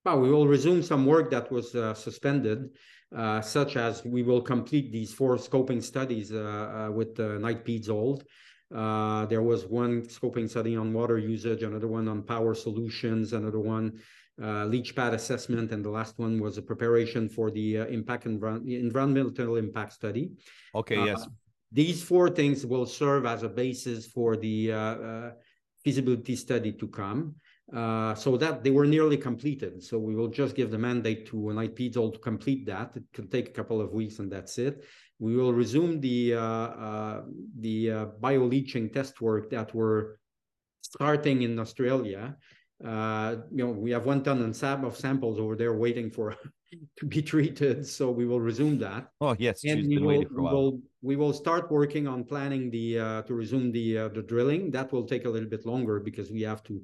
Well, 0.05 0.21
we 0.21 0.31
will 0.31 0.47
resume 0.47 0.83
some 0.83 1.05
work 1.05 1.31
that 1.33 1.51
was 1.51 1.75
uh, 1.75 1.93
suspended, 1.93 2.71
uh, 3.15 3.43
such 3.43 3.77
as 3.77 4.05
we 4.05 4.23
will 4.23 4.41
complete 4.41 4.91
these 4.93 5.13
four 5.13 5.37
scoping 5.37 5.83
studies 5.83 6.33
uh, 6.33 6.39
uh, 6.89 6.93
with 6.93 7.19
uh, 7.21 7.37
Knight 7.39 7.65
Piésold. 7.65 8.23
Uh, 8.75 9.25
there 9.27 9.43
was 9.43 9.67
one 9.67 10.03
scoping 10.03 10.49
study 10.49 10.77
on 10.77 10.93
water 10.93 11.19
usage, 11.19 11.63
another 11.63 11.89
one 11.89 12.07
on 12.09 12.23
power 12.23 12.55
solutions, 12.55 13.33
another 13.33 13.61
one 13.61 13.99
uh, 14.43 14.65
leach 14.67 14.95
pad 14.95 15.15
assessment, 15.15 15.73
and 15.73 15.85
the 15.85 15.91
last 15.91 16.19
one 16.19 16.39
was 16.41 16.59
a 16.59 16.63
preparation 16.63 17.29
for 17.29 17.51
the 17.51 17.79
uh, 17.79 17.87
impact 17.87 18.25
env- 18.25 18.69
environmental 18.69 19.57
impact 19.57 19.93
study. 19.93 20.31
Okay, 20.75 21.05
yes. 21.05 21.23
Uh, 21.23 21.27
these 21.73 22.03
four 22.03 22.31
things 22.31 22.65
will 22.65 22.87
serve 22.87 23.27
as 23.27 23.43
a 23.43 23.49
basis 23.49 24.07
for 24.07 24.37
the 24.37 24.73
uh, 24.73 24.79
uh, 24.79 25.31
feasibility 25.85 26.37
study 26.37 26.73
to 26.73 26.89
come. 26.89 27.35
Uh, 27.75 28.15
so 28.15 28.39
that 28.39 28.65
they 28.65 28.71
were 28.71 28.87
nearly 28.87 29.19
completed. 29.19 29.83
So 29.83 29.99
we 29.99 30.15
will 30.15 30.29
just 30.29 30.57
give 30.57 30.71
the 30.71 30.79
mandate 30.79 31.27
to 31.27 31.51
an 31.51 31.59
IP 31.59 31.93
to 31.93 32.13
complete 32.23 32.65
that. 32.65 32.97
It 32.97 33.03
can 33.13 33.29
take 33.29 33.49
a 33.49 33.53
couple 33.53 33.83
of 33.83 33.93
weeks 33.93 34.21
and 34.21 34.33
that's 34.33 34.57
it. 34.57 34.87
We 35.19 35.37
will 35.37 35.53
resume 35.53 36.01
the 36.01 36.35
uh, 36.35 36.41
uh, 36.41 37.23
the 37.59 37.91
uh, 37.91 38.07
bioleaching 38.21 38.93
test 38.93 39.21
work 39.21 39.51
that 39.51 39.75
we're 39.75 40.17
starting 40.81 41.43
in 41.43 41.59
Australia. 41.59 42.37
Uh, 42.85 43.37
you 43.51 43.65
know, 43.65 43.73
we 43.73 43.91
have 43.91 44.07
one 44.07 44.23
ton 44.23 44.41
of 44.41 44.97
samples 44.97 45.39
over 45.39 45.57
there 45.57 45.75
waiting 45.75 46.11
for 46.11 46.37
to 46.99 47.07
be 47.07 47.21
treated. 47.21 47.87
So 47.87 48.11
we 48.11 48.27
will 48.27 48.41
resume 48.41 48.79
that. 48.79 49.09
Oh 49.21 49.35
yes, 49.39 49.65
and 49.65 49.89
we 49.89 49.99
will, 49.99 50.25
we 50.31 50.43
will 50.43 50.81
we 51.03 51.17
will 51.17 51.33
start 51.33 51.71
working 51.71 52.07
on 52.07 52.25
planning 52.25 52.71
the 52.71 52.99
uh, 52.99 53.23
to 53.23 53.35
resume 53.35 53.73
the 53.73 53.99
uh, 53.99 54.09
the 54.09 54.23
drilling. 54.23 54.71
That 54.71 54.93
will 54.93 55.05
take 55.05 55.25
a 55.25 55.31
little 55.31 55.49
bit 55.49 55.67
longer 55.67 55.99
because 55.99 56.31
we 56.31 56.43
have 56.43 56.63
to 56.65 56.81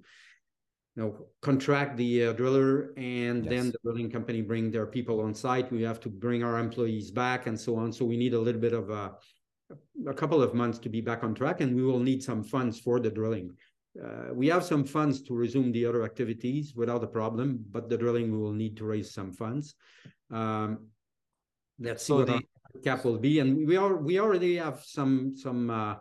you 0.96 1.02
know, 1.02 1.26
contract 1.42 1.96
the 1.96 2.26
uh, 2.26 2.32
driller 2.32 2.92
and 2.96 3.44
yes. 3.44 3.52
then 3.52 3.70
the 3.72 3.78
drilling 3.82 4.10
company 4.10 4.42
bring 4.42 4.70
their 4.70 4.86
people 4.86 5.20
on 5.20 5.34
site. 5.34 5.72
We 5.72 5.82
have 5.82 6.00
to 6.00 6.08
bring 6.08 6.44
our 6.44 6.58
employees 6.58 7.10
back 7.10 7.46
and 7.46 7.58
so 7.58 7.76
on. 7.76 7.92
So 7.92 8.04
we 8.04 8.16
need 8.16 8.34
a 8.34 8.38
little 8.38 8.60
bit 8.60 8.72
of 8.72 8.90
a, 8.90 9.14
a 10.06 10.14
couple 10.14 10.40
of 10.42 10.54
months 10.54 10.78
to 10.80 10.88
be 10.88 11.00
back 11.00 11.24
on 11.24 11.34
track 11.34 11.60
and 11.60 11.74
we 11.74 11.82
will 11.82 11.98
need 11.98 12.22
some 12.22 12.44
funds 12.44 12.78
for 12.78 13.00
the 13.00 13.10
drilling. 13.10 13.56
Uh, 14.02 14.32
we 14.32 14.48
have 14.48 14.64
some 14.64 14.84
funds 14.84 15.22
to 15.22 15.34
resume 15.34 15.70
the 15.72 15.86
other 15.86 16.04
activities 16.04 16.74
without 16.74 17.02
a 17.04 17.06
problem, 17.06 17.64
but 17.70 17.88
the 17.88 17.96
drilling 17.96 18.32
we 18.32 18.38
will 18.38 18.52
need 18.52 18.76
to 18.76 18.84
raise 18.84 19.12
some 19.12 19.32
funds. 19.32 19.74
Um, 20.30 20.88
let's 21.78 22.04
so 22.04 22.24
see 22.24 22.32
what 22.32 22.42
the... 22.74 22.80
cap 22.80 23.04
will 23.04 23.18
be, 23.18 23.38
and 23.38 23.68
we 23.68 23.76
are 23.76 23.96
we 23.96 24.18
already 24.18 24.56
have 24.56 24.82
some 24.84 25.36
some 25.36 25.70
uh, 25.70 25.94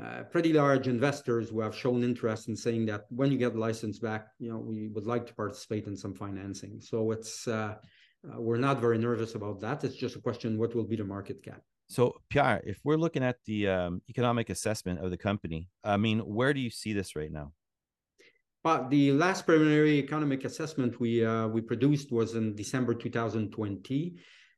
uh, 0.00 0.22
pretty 0.30 0.52
large 0.54 0.88
investors 0.88 1.50
who 1.50 1.60
have 1.60 1.76
shown 1.76 2.02
interest 2.02 2.48
in 2.48 2.56
saying 2.56 2.86
that 2.86 3.04
when 3.10 3.30
you 3.30 3.36
get 3.36 3.52
the 3.52 3.58
license 3.58 3.98
back, 3.98 4.28
you 4.38 4.50
know, 4.50 4.58
we 4.58 4.88
would 4.88 5.06
like 5.06 5.26
to 5.26 5.34
participate 5.34 5.86
in 5.86 5.94
some 5.94 6.14
financing. 6.14 6.80
So 6.80 7.10
it's 7.10 7.46
uh, 7.46 7.74
uh, 8.26 8.40
we're 8.40 8.56
not 8.56 8.80
very 8.80 8.98
nervous 8.98 9.34
about 9.34 9.60
that. 9.60 9.84
It's 9.84 9.96
just 9.96 10.16
a 10.16 10.20
question: 10.20 10.58
what 10.58 10.74
will 10.74 10.84
be 10.84 10.96
the 10.96 11.04
market 11.04 11.42
cap? 11.42 11.60
So 11.88 12.14
Pierre, 12.30 12.62
if 12.64 12.78
we're 12.84 12.96
looking 12.96 13.22
at 13.22 13.36
the 13.44 13.68
um, 13.68 14.02
economic 14.08 14.48
assessment 14.48 15.04
of 15.04 15.10
the 15.10 15.18
company, 15.18 15.68
I 15.84 15.98
mean, 15.98 16.20
where 16.20 16.54
do 16.54 16.60
you 16.60 16.70
see 16.70 16.94
this 16.94 17.14
right 17.14 17.30
now? 17.30 17.52
But 18.64 18.88
the 18.90 19.12
last 19.12 19.44
preliminary 19.44 19.98
economic 19.98 20.44
assessment 20.46 21.00
we 21.00 21.22
uh, 21.24 21.48
we 21.48 21.60
produced 21.60 22.12
was 22.12 22.34
in 22.34 22.54
December 22.54 22.94
2020 22.94 24.14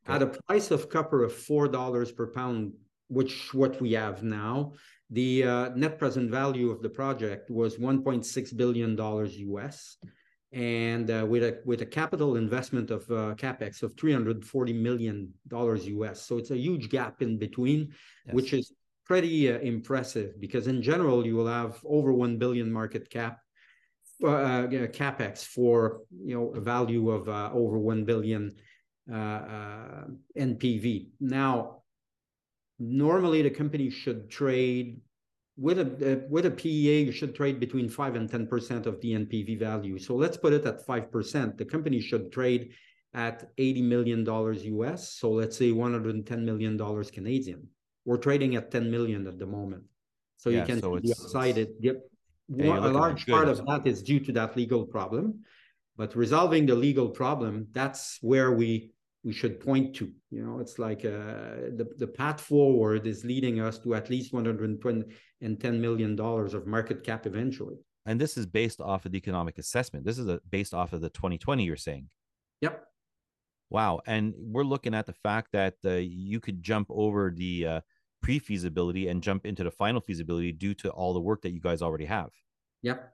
okay. 0.07 0.15
at 0.15 0.21
a 0.21 0.27
price 0.47 0.71
of 0.71 0.89
copper 0.89 1.23
of 1.23 1.33
four 1.33 1.67
dollars 1.67 2.11
per 2.11 2.27
pound, 2.27 2.71
which 3.09 3.53
what 3.53 3.81
we 3.81 3.91
have 3.93 4.23
now 4.23 4.73
the 5.09 5.43
uh, 5.43 5.69
net 5.75 5.99
present 5.99 6.31
value 6.31 6.71
of 6.71 6.81
the 6.81 6.89
project 6.89 7.49
was 7.49 7.77
1.6 7.77 8.57
billion 8.57 8.95
dollars 8.95 9.37
US, 9.37 9.97
and 10.51 11.11
uh, 11.11 11.25
with 11.27 11.43
a 11.43 11.59
with 11.65 11.81
a 11.81 11.85
capital 11.85 12.37
investment 12.37 12.91
of 12.91 13.03
uh, 13.11 13.35
capex 13.35 13.83
of 13.83 13.95
340 13.97 14.73
million 14.73 15.33
dollars 15.47 15.85
US. 15.87 16.21
So 16.21 16.37
it's 16.37 16.51
a 16.51 16.57
huge 16.57 16.89
gap 16.89 17.21
in 17.21 17.37
between, 17.37 17.93
yes. 18.25 18.35
which 18.35 18.53
is 18.53 18.73
pretty 19.05 19.51
uh, 19.51 19.59
impressive 19.59 20.39
because 20.39 20.67
in 20.67 20.81
general 20.81 21.25
you 21.25 21.35
will 21.35 21.47
have 21.47 21.79
over 21.85 22.11
1 22.11 22.37
billion 22.37 22.71
market 22.71 23.09
cap 23.09 23.39
uh, 24.23 24.27
uh, 24.27 24.67
capex 24.67 25.43
for 25.43 26.01
you 26.23 26.35
know 26.35 26.53
a 26.55 26.61
value 26.61 27.09
of 27.09 27.27
uh, 27.27 27.49
over 27.53 27.77
1 27.77 28.05
billion 28.05 28.55
NPV. 29.09 31.09
Now, 31.19 31.81
normally 32.79 33.41
the 33.41 33.49
company 33.49 33.89
should 33.89 34.29
trade 34.29 35.01
with 35.57 35.79
a 35.79 36.13
uh, 36.13 36.19
with 36.29 36.45
a 36.45 36.51
PEA, 36.51 37.03
you 37.03 37.11
should 37.11 37.33
trade 37.33 37.59
between 37.59 37.87
five 37.87 38.15
and 38.15 38.29
ten 38.29 38.47
percent 38.47 38.85
of 38.85 38.99
the 39.01 39.13
NPV 39.13 39.59
value. 39.59 39.97
So 39.97 40.15
let's 40.15 40.37
put 40.37 40.53
it 40.53 40.65
at 40.65 40.85
five 40.85 41.11
percent. 41.11 41.57
The 41.57 41.65
company 41.65 42.01
should 42.01 42.31
trade 42.31 42.71
at 43.13 43.51
eighty 43.57 43.81
million 43.81 44.23
dollars 44.23 44.65
US. 44.65 45.09
So 45.09 45.31
let's 45.31 45.57
say 45.57 45.71
one 45.71 45.93
hundred 45.93 46.15
and 46.15 46.25
ten 46.25 46.45
million 46.45 46.75
dollars 46.75 47.09
Canadian. 47.09 47.67
We're 48.03 48.17
trading 48.17 48.55
at 48.55 48.71
ten 48.71 48.91
million 48.91 49.27
at 49.27 49.39
the 49.39 49.45
moment. 49.45 49.83
So 50.37 50.49
yeah, 50.49 50.59
you 50.59 50.65
can 50.65 50.81
so 50.81 50.97
upside. 50.97 51.57
It 51.57 51.71
yep. 51.79 52.01
Yeah, 52.47 52.77
a 52.77 52.93
large 52.93 53.25
part 53.25 53.47
of 53.47 53.65
that 53.65 53.87
is 53.87 54.03
due 54.03 54.19
to 54.19 54.31
that 54.33 54.55
legal 54.55 54.85
problem, 54.85 55.45
but 55.97 56.15
resolving 56.15 56.67
the 56.67 56.75
legal 56.75 57.09
problem, 57.09 57.65
that's 57.71 58.19
where 58.21 58.51
we 58.51 58.91
we 59.25 59.33
should 59.33 59.59
point 59.59 59.95
to. 59.95 60.11
You 60.29 60.45
know, 60.45 60.59
it's 60.59 60.77
like 60.79 61.03
uh, 61.03 61.73
the 61.75 61.87
the 61.97 62.07
path 62.07 62.39
forward 62.39 63.07
is 63.07 63.25
leading 63.25 63.59
us 63.59 63.79
to 63.79 63.95
at 63.95 64.09
least 64.09 64.31
110 64.31 65.81
million 65.81 66.15
dollars 66.15 66.53
of 66.53 66.67
market 66.67 67.03
cap 67.03 67.25
eventually. 67.25 67.75
And 68.05 68.21
this 68.21 68.37
is 68.37 68.45
based 68.45 68.79
off 68.79 69.05
of 69.05 69.11
the 69.11 69.17
economic 69.17 69.57
assessment. 69.57 70.05
This 70.05 70.19
is 70.19 70.27
a, 70.27 70.39
based 70.49 70.75
off 70.75 70.93
of 70.93 71.01
the 71.01 71.09
2020. 71.09 71.63
You're 71.63 71.75
saying. 71.75 72.07
Yep. 72.61 72.83
Wow, 73.71 73.99
and 74.05 74.33
we're 74.37 74.63
looking 74.63 74.93
at 74.93 75.07
the 75.07 75.13
fact 75.13 75.51
that 75.53 75.73
uh, 75.83 75.93
you 75.93 76.39
could 76.39 76.61
jump 76.61 76.87
over 76.91 77.33
the 77.35 77.65
uh, 77.65 77.81
pre-feasibility 78.21 79.07
and 79.07 79.23
jump 79.23 79.45
into 79.45 79.63
the 79.63 79.71
final 79.71 79.99
feasibility 79.99 80.51
due 80.51 80.75
to 80.75 80.91
all 80.91 81.13
the 81.13 81.19
work 81.19 81.41
that 81.41 81.49
you 81.49 81.59
guys 81.59 81.81
already 81.81 82.05
have. 82.05 82.29
Yep. 82.83 83.11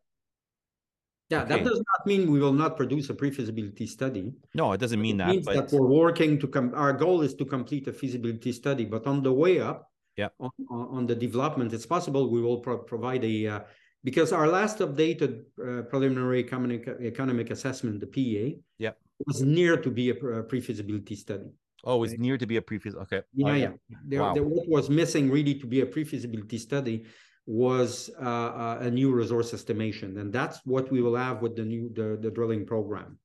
Yeah, 1.32 1.44
okay. 1.44 1.56
that 1.56 1.64
does 1.64 1.78
not 1.78 2.06
mean 2.06 2.30
we 2.30 2.40
will 2.40 2.52
not 2.52 2.76
produce 2.76 3.10
a 3.10 3.14
pre-feasibility 3.14 3.88
study. 3.88 4.34
No, 4.54 4.74
it 4.74 4.80
doesn't 4.80 5.02
mean 5.02 5.16
it 5.16 5.24
that. 5.24 5.30
Means 5.30 5.46
but... 5.46 5.56
that 5.56 5.72
we're 5.72 5.88
working 5.88 6.38
to 6.40 6.48
come. 6.48 6.74
Our 6.76 6.92
goal 6.92 7.22
is 7.22 7.34
to 7.36 7.46
complete 7.46 7.88
a 7.88 7.94
feasibility 7.94 8.52
study, 8.52 8.84
but 8.84 9.08
on 9.08 9.24
the 9.24 9.32
way 9.32 9.62
up, 9.62 9.90
yeah, 10.18 10.28
on, 10.42 10.52
on 10.70 11.08
the 11.08 11.16
development, 11.16 11.72
it's 11.72 11.86
possible 11.86 12.30
we 12.30 12.42
will 12.42 12.58
pro- 12.58 12.80
provide 12.80 13.24
a 13.24 13.48
uh, 13.48 13.60
because 14.04 14.34
our 14.34 14.48
last 14.48 14.80
updated 14.80 15.44
uh, 15.58 15.84
preliminary 15.84 16.40
economic 16.42 16.86
economic 17.00 17.50
assessment, 17.50 18.02
the 18.02 18.08
PEA, 18.08 18.60
yeah, 18.78 18.92
was 19.26 19.42
near 19.42 19.78
to 19.78 19.90
be 19.90 20.10
a, 20.10 20.16
pre-feasibility 20.16 21.16
study. 21.16 21.50
Oh, 21.86 22.04
it's 22.04 22.18
near 22.20 22.38
to 22.38 22.46
be 22.46 22.58
a 22.58 22.62
pre-feasibility. 22.62 23.16
Okay. 23.16 23.26
Yeah, 23.34 23.48
oh, 23.48 23.54
yeah. 23.54 23.72
yeah. 23.90 23.98
There, 24.06 24.22
wow. 24.22 24.34
there, 24.34 24.44
what 24.44 24.68
was 24.68 24.90
missing 24.90 25.32
really 25.32 25.56
to 25.56 25.66
be 25.66 25.80
a 25.80 25.86
pre-feasibility 25.86 26.58
study 26.58 27.06
was 27.46 28.10
uh, 28.22 28.26
uh, 28.26 28.78
a 28.82 28.92
new 28.92 29.12
resource 29.12 29.54
estimation, 29.54 30.18
and 30.18 30.32
that's 30.32 30.60
what 30.66 30.92
we 30.92 31.02
will 31.02 31.16
have 31.16 31.42
with 31.42 31.56
the 31.56 31.66
new 31.66 31.90
the, 31.94 32.18
the 32.22 32.32
drilling 32.32 32.66
program. 32.66 33.18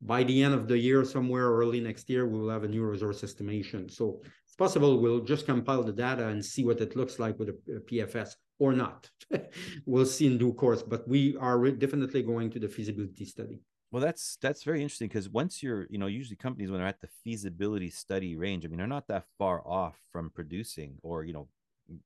By 0.00 0.22
the 0.22 0.42
end 0.42 0.54
of 0.54 0.68
the 0.68 0.78
year, 0.78 1.04
somewhere 1.04 1.50
early 1.50 1.80
next 1.80 2.08
year, 2.08 2.26
we 2.26 2.38
will 2.38 2.50
have 2.50 2.62
a 2.62 2.68
new 2.68 2.84
resource 2.84 3.24
estimation. 3.24 3.88
So 3.88 4.22
it's 4.46 4.54
possible 4.54 5.00
we'll 5.00 5.20
just 5.20 5.44
compile 5.44 5.82
the 5.82 5.92
data 5.92 6.28
and 6.28 6.44
see 6.44 6.64
what 6.64 6.80
it 6.80 6.94
looks 6.94 7.18
like 7.18 7.36
with 7.38 7.48
a, 7.48 7.76
a 7.76 7.80
PFS 7.80 8.34
or 8.60 8.72
not. 8.72 9.10
we'll 9.86 10.06
see 10.06 10.28
in 10.28 10.38
due 10.38 10.52
course, 10.52 10.82
but 10.82 11.06
we 11.08 11.36
are 11.38 11.58
definitely 11.72 12.22
going 12.22 12.50
to 12.50 12.60
the 12.60 12.68
feasibility 12.68 13.24
study. 13.24 13.58
Well, 13.90 14.02
that's 14.02 14.36
that's 14.42 14.64
very 14.64 14.82
interesting 14.82 15.08
because 15.08 15.30
once 15.30 15.62
you're, 15.62 15.86
you 15.88 15.98
know, 15.98 16.08
usually 16.08 16.36
companies 16.36 16.70
when 16.70 16.78
they're 16.78 16.88
at 16.88 17.00
the 17.00 17.08
feasibility 17.24 17.88
study 17.90 18.36
range, 18.36 18.64
I 18.64 18.68
mean, 18.68 18.78
they're 18.78 18.86
not 18.86 19.08
that 19.08 19.24
far 19.38 19.66
off 19.66 19.98
from 20.12 20.30
producing 20.30 20.98
or 21.02 21.24
you 21.24 21.32
know, 21.32 21.48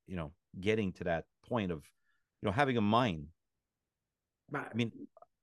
you 0.07 0.17
know, 0.17 0.33
getting 0.61 0.93
to 0.93 1.05
that 1.05 1.25
point 1.49 1.71
of 1.71 1.79
you 2.41 2.47
know 2.47 2.53
having 2.53 2.77
a 2.77 2.81
mine 2.81 3.27
i 4.55 4.75
mean 4.75 4.93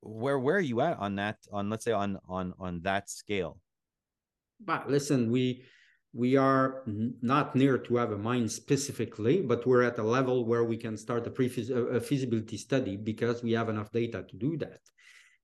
where 0.02 0.40
where 0.40 0.56
are 0.56 0.62
you 0.62 0.82
at 0.82 0.98
on 1.00 1.16
that 1.16 1.38
on 1.52 1.70
let's 1.70 1.86
say 1.86 1.92
on 1.92 2.18
on 2.28 2.54
on 2.60 2.82
that 2.82 3.10
scale? 3.10 3.60
But 4.60 4.90
listen 4.90 5.32
we 5.32 5.64
we 6.14 6.36
are 6.36 6.84
not 7.22 7.56
near 7.56 7.78
to 7.78 7.96
have 7.98 8.12
a 8.12 8.18
mine 8.18 8.50
specifically 8.50 9.42
but 9.42 9.68
we're 9.68 9.84
at 9.84 10.00
a 10.00 10.04
level 10.04 10.46
where 10.46 10.64
we 10.64 10.76
can 10.76 10.98
start 10.98 11.28
a, 11.28 11.30
pre 11.30 11.46
a 11.48 12.00
feasibility 12.00 12.58
study 12.58 12.98
because 12.98 13.44
we 13.44 13.52
have 13.52 13.70
enough 13.70 13.92
data 13.92 14.26
to 14.28 14.36
do 14.38 14.58
that. 14.58 14.80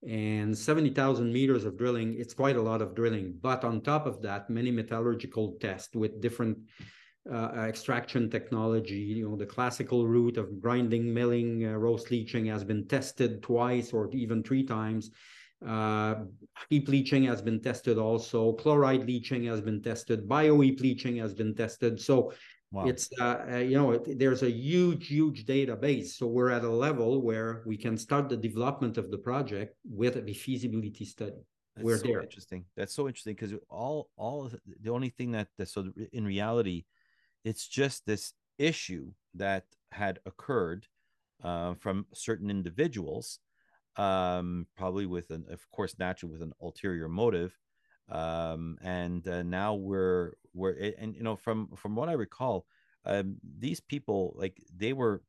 And 0.07 0.57
70,000 0.57 1.31
meters 1.31 1.65
of 1.65 1.77
drilling 1.77 2.15
it's 2.17 2.33
quite 2.33 2.55
a 2.55 2.61
lot 2.61 2.81
of 2.81 2.95
drilling. 2.95 3.37
But 3.41 3.63
on 3.63 3.81
top 3.81 4.05
of 4.05 4.21
that 4.21 4.49
many 4.49 4.71
metallurgical 4.71 5.57
tests 5.59 5.95
with 5.95 6.21
different 6.21 6.57
uh, 7.31 7.65
extraction 7.67 8.29
technology. 8.29 8.95
You 8.95 9.29
know, 9.29 9.35
the 9.35 9.45
classical 9.45 10.07
route 10.07 10.37
of 10.37 10.61
grinding, 10.61 11.13
milling, 11.13 11.65
uh, 11.65 11.71
roast 11.73 12.11
leaching 12.11 12.45
has 12.47 12.63
been 12.63 12.87
tested 12.87 13.41
twice 13.41 13.93
or 13.93 14.09
even 14.11 14.43
three 14.43 14.63
times. 14.63 15.11
Uh, 15.65 16.15
heap 16.69 16.87
leaching 16.87 17.23
has 17.23 17.41
been 17.41 17.59
tested 17.61 17.97
also. 17.97 18.53
Chloride 18.53 19.05
leaching 19.05 19.45
has 19.45 19.61
been 19.61 19.81
tested. 19.81 20.27
Bio 20.27 20.59
heap 20.59 20.79
leaching 20.81 21.17
has 21.17 21.33
been 21.33 21.55
tested. 21.55 21.99
So 21.99 22.33
wow. 22.71 22.85
it's 22.85 23.09
uh, 23.19 23.45
uh, 23.51 23.57
you 23.57 23.77
know 23.77 23.91
it, 23.91 24.19
there's 24.19 24.43
a 24.43 24.51
huge, 24.51 25.07
huge 25.07 25.45
database. 25.45 26.07
So 26.17 26.27
we're 26.27 26.51
at 26.51 26.63
a 26.63 26.69
level 26.69 27.21
where 27.21 27.63
we 27.65 27.77
can 27.77 27.97
start 27.97 28.29
the 28.29 28.37
development 28.37 28.97
of 28.97 29.09
the 29.09 29.17
project 29.17 29.75
with 29.83 30.17
a 30.17 30.33
feasibility 30.33 31.05
study. 31.05 31.41
That's 31.75 31.85
we're 31.85 31.97
so 31.97 32.07
there. 32.07 32.21
Interesting. 32.21 32.65
That's 32.77 32.93
so 32.93 33.07
interesting 33.07 33.33
because 33.33 33.53
all 33.69 34.09
all 34.17 34.51
the 34.81 34.91
only 34.91 35.09
thing 35.09 35.31
that 35.31 35.47
so 35.65 35.91
in 36.13 36.25
reality 36.25 36.83
it's 37.45 37.67
just 37.67 38.05
this 38.05 38.33
issue 38.57 39.11
that 39.35 39.65
had 39.91 40.19
occurred 40.25 40.87
uh, 41.43 41.75
from 41.75 42.07
certain 42.13 42.49
individuals, 42.49 43.39
um, 43.97 44.67
probably 44.75 45.05
with 45.05 45.29
an, 45.29 45.45
of 45.49 45.69
course, 45.71 45.95
naturally 45.99 46.33
with 46.33 46.41
an 46.41 46.53
ulterior 46.61 47.07
motive. 47.07 47.57
Um, 48.09 48.77
and 48.81 49.25
uh, 49.27 49.43
now 49.43 49.75
we're 49.75 50.33
we're 50.53 50.93
and 50.99 51.15
you 51.15 51.23
know 51.23 51.35
from 51.35 51.69
from 51.75 51.95
what 51.95 52.09
I 52.09 52.13
recall, 52.13 52.65
um, 53.05 53.37
these 53.59 53.79
people 53.79 54.33
like 54.35 54.61
they 54.75 54.93
were 54.93 55.21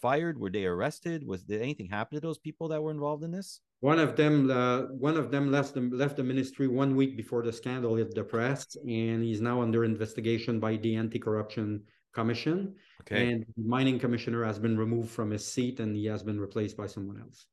fired. 0.00 0.38
Were 0.38 0.50
they 0.50 0.64
arrested? 0.64 1.26
Was 1.26 1.42
did 1.42 1.62
anything 1.62 1.88
happen 1.88 2.16
to 2.16 2.20
those 2.20 2.38
people 2.38 2.68
that 2.68 2.82
were 2.82 2.90
involved 2.90 3.24
in 3.24 3.30
this? 3.30 3.60
One 3.80 3.98
of 3.98 4.14
them, 4.14 4.50
uh, 4.50 4.82
one 5.08 5.16
of 5.16 5.30
them 5.30 5.50
left 5.50 5.74
the, 5.74 5.80
left 5.80 6.16
the 6.16 6.22
ministry 6.22 6.68
one 6.68 6.94
week 6.96 7.16
before 7.16 7.42
the 7.42 7.52
scandal 7.52 7.96
hit 7.96 8.14
the 8.14 8.24
press, 8.24 8.76
and 8.76 9.24
he's 9.24 9.40
now 9.40 9.62
under 9.62 9.84
investigation 9.84 10.60
by 10.60 10.76
the 10.76 10.96
Anti-Corruption 10.96 11.82
Commission. 12.12 12.74
Okay. 13.02 13.32
And 13.32 13.46
mining 13.56 13.98
commissioner 13.98 14.44
has 14.44 14.58
been 14.58 14.76
removed 14.76 15.10
from 15.10 15.30
his 15.30 15.46
seat, 15.46 15.80
and 15.80 15.96
he 15.96 16.04
has 16.06 16.22
been 16.22 16.38
replaced 16.38 16.76
by 16.76 16.86
someone 16.86 17.20
else. 17.20 17.46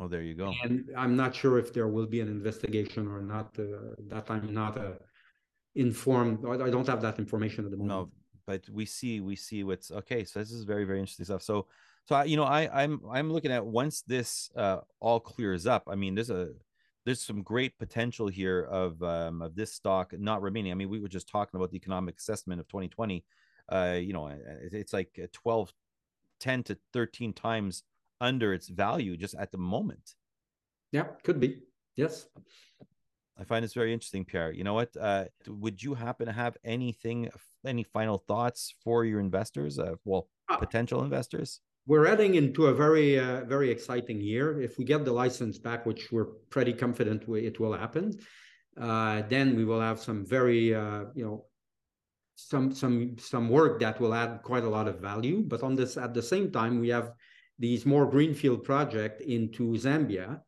Oh, 0.00 0.08
there 0.08 0.22
you 0.22 0.34
go. 0.34 0.52
And 0.64 0.88
I'm 0.96 1.16
not 1.16 1.34
sure 1.34 1.58
if 1.58 1.72
there 1.72 1.88
will 1.88 2.06
be 2.06 2.20
an 2.20 2.28
investigation 2.28 3.06
or 3.06 3.20
not. 3.20 3.54
Uh, 3.58 3.94
that 4.08 4.30
I'm 4.30 4.52
not 4.52 4.76
uh, 4.76 4.92
informed. 5.74 6.38
I 6.46 6.70
don't 6.70 6.86
have 6.86 7.02
that 7.02 7.18
information 7.18 7.64
at 7.64 7.70
the 7.70 7.76
moment. 7.76 7.96
No, 7.96 8.10
but 8.46 8.68
we 8.70 8.86
see 8.86 9.20
we 9.20 9.36
see 9.36 9.62
what's 9.62 9.90
okay. 9.90 10.24
So 10.24 10.40
this 10.40 10.50
is 10.50 10.64
very 10.64 10.84
very 10.84 10.98
interesting 10.98 11.26
stuff. 11.26 11.42
So 11.42 11.68
so 12.06 12.16
I, 12.16 12.24
you 12.24 12.36
know, 12.36 12.44
I 12.44 12.82
I'm 12.82 13.00
I'm 13.10 13.32
looking 13.32 13.52
at 13.52 13.64
once 13.64 14.02
this 14.02 14.50
uh, 14.56 14.78
all 15.00 15.20
clears 15.20 15.66
up. 15.66 15.84
I 15.88 15.94
mean, 15.94 16.14
there's 16.14 16.30
a 16.30 16.50
there's 17.04 17.22
some 17.22 17.42
great 17.42 17.78
potential 17.78 18.28
here 18.28 18.62
of 18.64 19.02
um, 19.02 19.40
of 19.42 19.54
this 19.54 19.72
stock 19.72 20.12
not 20.18 20.42
remaining. 20.42 20.72
I 20.72 20.74
mean, 20.74 20.90
we 20.90 21.00
were 21.00 21.08
just 21.08 21.28
talking 21.28 21.58
about 21.58 21.70
the 21.70 21.76
economic 21.76 22.18
assessment 22.18 22.60
of 22.60 22.68
2020. 22.68 23.24
Uh, 23.70 23.96
you 23.98 24.12
know, 24.12 24.30
it's 24.72 24.92
like 24.92 25.18
12, 25.32 25.72
10 26.40 26.62
to 26.64 26.78
13 26.92 27.32
times 27.32 27.82
under 28.20 28.52
its 28.52 28.68
value 28.68 29.16
just 29.16 29.34
at 29.36 29.50
the 29.50 29.58
moment. 29.58 30.14
Yeah, 30.92 31.04
could 31.22 31.40
be. 31.40 31.62
Yes. 31.96 32.26
I 33.38 33.44
find 33.44 33.64
this 33.64 33.72
very 33.72 33.92
interesting, 33.92 34.26
Pierre. 34.26 34.52
You 34.52 34.64
know 34.64 34.74
what? 34.74 34.94
Uh, 35.00 35.24
would 35.48 35.82
you 35.82 35.94
happen 35.94 36.26
to 36.26 36.32
have 36.32 36.56
anything, 36.62 37.30
any 37.66 37.82
final 37.82 38.18
thoughts 38.28 38.74
for 38.84 39.04
your 39.04 39.18
investors? 39.18 39.78
Uh, 39.78 39.94
well, 40.04 40.28
uh, 40.48 40.58
potential 40.58 41.02
investors 41.02 41.60
we're 41.86 42.06
heading 42.06 42.34
into 42.36 42.66
a 42.66 42.74
very 42.74 43.18
uh, 43.18 43.44
very 43.44 43.70
exciting 43.70 44.20
year. 44.20 44.60
If 44.60 44.78
we 44.78 44.84
get 44.84 45.04
the 45.04 45.12
license 45.12 45.58
back, 45.58 45.84
which 45.84 46.10
we're 46.10 46.30
pretty 46.50 46.72
confident 46.72 47.24
it 47.28 47.60
will 47.60 47.74
happen, 47.74 48.18
uh, 48.80 49.22
then 49.28 49.56
we 49.56 49.64
will 49.64 49.80
have 49.80 50.00
some 50.00 50.24
very 50.24 50.74
uh, 50.74 51.04
you 51.14 51.24
know 51.24 51.46
some 52.36 52.74
some 52.74 53.16
some 53.18 53.48
work 53.48 53.80
that 53.80 54.00
will 54.00 54.14
add 54.14 54.42
quite 54.42 54.64
a 54.64 54.68
lot 54.68 54.88
of 54.88 55.00
value. 55.00 55.42
But 55.46 55.62
on 55.62 55.74
this 55.74 55.96
at 55.96 56.14
the 56.14 56.22
same 56.22 56.50
time, 56.50 56.80
we 56.80 56.88
have 56.88 57.12
these 57.58 57.86
more 57.86 58.06
greenfield 58.06 58.64
project 58.64 59.20
into 59.20 59.74
Zambia 59.74 60.40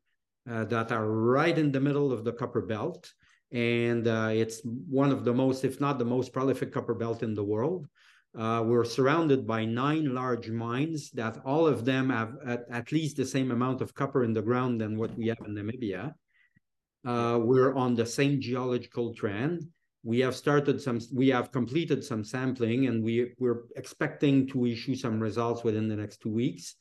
uh, 0.50 0.64
that 0.64 0.90
are 0.90 1.06
right 1.06 1.56
in 1.56 1.70
the 1.70 1.80
middle 1.80 2.12
of 2.12 2.24
the 2.24 2.32
copper 2.32 2.62
belt, 2.62 3.12
and 3.52 4.08
uh, 4.08 4.30
it's 4.32 4.62
one 4.64 5.12
of 5.12 5.24
the 5.24 5.34
most, 5.34 5.64
if 5.64 5.80
not 5.80 5.98
the 5.98 6.04
most 6.04 6.32
prolific 6.32 6.72
copper 6.72 6.94
belt 6.94 7.22
in 7.22 7.34
the 7.34 7.44
world. 7.44 7.86
Uh, 8.38 8.62
we're 8.62 8.84
surrounded 8.84 9.46
by 9.46 9.64
nine 9.64 10.14
large 10.14 10.50
mines 10.50 11.10
that 11.12 11.38
all 11.44 11.66
of 11.66 11.84
them 11.84 12.10
have 12.10 12.34
at, 12.46 12.64
at, 12.70 12.92
least 12.92 13.16
the 13.16 13.24
same 13.24 13.50
amount 13.50 13.80
of 13.80 13.94
copper 13.94 14.24
in 14.24 14.34
the 14.34 14.42
ground 14.42 14.78
than 14.80 14.98
what 14.98 15.16
we 15.16 15.28
have 15.28 15.38
in 15.46 15.54
Namibia. 15.54 16.12
Uh, 17.06 17.38
we're 17.40 17.74
on 17.74 17.94
the 17.94 18.04
same 18.04 18.40
geological 18.40 19.14
trend. 19.14 19.66
We 20.02 20.20
have 20.20 20.36
started 20.36 20.80
some, 20.82 21.00
we 21.14 21.28
have 21.28 21.50
completed 21.50 22.04
some 22.04 22.24
sampling 22.24 22.88
and 22.88 23.02
we, 23.02 23.32
we're 23.38 23.62
expecting 23.76 24.46
to 24.48 24.66
issue 24.66 24.94
some 24.94 25.18
results 25.18 25.64
within 25.64 25.88
the 25.88 25.96
next 25.96 26.20
two 26.20 26.32
weeks. 26.32 26.76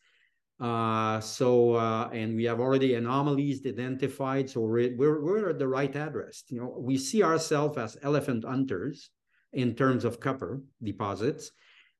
Uh, 0.60 1.19
so, 1.19 1.75
uh, 1.75 2.10
and 2.12 2.36
we 2.36 2.45
have 2.45 2.60
already 2.60 2.95
anomalies 2.95 3.62
identified. 3.65 4.49
So 4.49 4.62
we're, 4.62 4.95
we're, 4.95 5.23
we're 5.23 5.49
at 5.49 5.60
the 5.60 5.67
right 5.67 5.95
address. 5.95 6.43
You 6.49 6.62
know, 6.62 6.75
we 6.77 6.97
see 6.97 7.23
ourselves 7.23 7.77
as 7.77 7.97
elephant 8.01 8.45
hunters 8.45 9.10
in 9.53 9.75
terms 9.75 10.05
of 10.05 10.19
copper 10.19 10.62
deposits. 10.84 11.51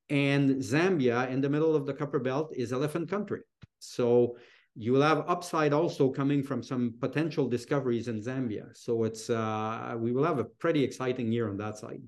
And 0.10 0.58
Zambia, 0.58 1.30
in 1.30 1.42
the 1.42 1.50
middle 1.50 1.76
of 1.76 1.86
the 1.86 1.94
copper 1.94 2.20
belt, 2.20 2.52
is 2.56 2.72
elephant 2.72 3.10
country. 3.10 3.42
So 3.80 4.38
you 4.76 4.92
will 4.92 5.02
have 5.02 5.24
upside 5.28 5.74
also 5.74 6.10
coming 6.10 6.44
from 6.44 6.62
some 6.62 6.96
potential 7.00 7.48
discoveries 7.48 8.08
in 8.08 8.22
Zambia. 8.22 8.76
So 8.76 9.04
it's 9.06 9.30
uh, 9.30 9.96
we 9.98 10.12
will 10.12 10.26
have 10.26 10.38
a 10.38 10.44
pretty 10.44 10.84
exciting 10.84 11.32
year 11.32 11.50
on 11.50 11.58
that 11.58 11.78
side. 11.78 12.02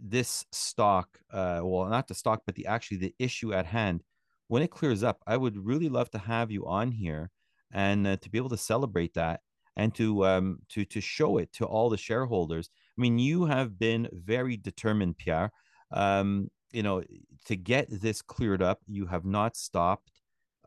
This 0.00 0.46
stock, 0.50 1.18
uh, 1.30 1.60
well, 1.62 1.86
not 1.88 2.08
the 2.08 2.14
stock, 2.14 2.42
but 2.46 2.54
the 2.54 2.66
actually 2.66 2.96
the 2.96 3.14
issue 3.18 3.52
at 3.52 3.66
hand. 3.66 4.02
When 4.48 4.62
it 4.62 4.70
clears 4.70 5.02
up, 5.02 5.22
I 5.26 5.36
would 5.36 5.56
really 5.58 5.88
love 5.88 6.10
to 6.10 6.18
have 6.18 6.50
you 6.50 6.66
on 6.66 6.90
here 6.90 7.30
and 7.70 8.06
uh, 8.06 8.16
to 8.16 8.30
be 8.30 8.38
able 8.38 8.48
to 8.48 8.56
celebrate 8.56 9.14
that 9.14 9.40
and 9.76 9.94
to 9.94 10.26
um, 10.26 10.58
to 10.70 10.84
to 10.86 11.00
show 11.00 11.36
it 11.36 11.52
to 11.52 11.66
all 11.66 11.90
the 11.90 11.98
shareholders 11.98 12.70
I 12.96 13.00
mean, 13.00 13.18
you 13.18 13.46
have 13.46 13.78
been 13.78 14.08
very 14.12 14.56
determined, 14.56 15.16
Pierre. 15.16 15.52
Um, 15.92 16.50
you 16.72 16.82
know, 16.82 17.02
to 17.46 17.56
get 17.56 17.88
this 17.90 18.22
cleared 18.22 18.62
up, 18.62 18.80
you 18.86 19.06
have 19.06 19.24
not 19.24 19.56
stopped. 19.56 20.12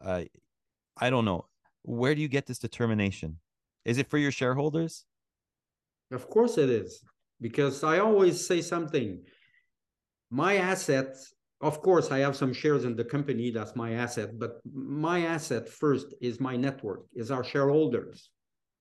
Uh, 0.03 0.23
I 0.97 1.09
don't 1.09 1.25
know. 1.25 1.45
Where 1.83 2.15
do 2.15 2.21
you 2.21 2.27
get 2.27 2.45
this 2.45 2.59
determination? 2.59 3.39
Is 3.85 3.97
it 3.97 4.09
for 4.09 4.17
your 4.17 4.31
shareholders? 4.31 5.05
Of 6.11 6.29
course 6.29 6.57
it 6.57 6.69
is, 6.69 7.03
because 7.41 7.83
I 7.83 7.99
always 7.99 8.45
say 8.45 8.61
something. 8.61 9.21
My 10.29 10.57
assets, 10.57 11.33
of 11.61 11.81
course, 11.81 12.11
I 12.11 12.19
have 12.19 12.35
some 12.35 12.53
shares 12.53 12.85
in 12.85 12.95
the 12.95 13.03
company. 13.03 13.51
That's 13.51 13.75
my 13.75 13.93
asset. 13.93 14.39
But 14.39 14.61
my 14.73 15.25
asset 15.25 15.69
first 15.69 16.13
is 16.21 16.39
my 16.39 16.55
network, 16.55 17.05
is 17.13 17.31
our 17.31 17.43
shareholders 17.43 18.29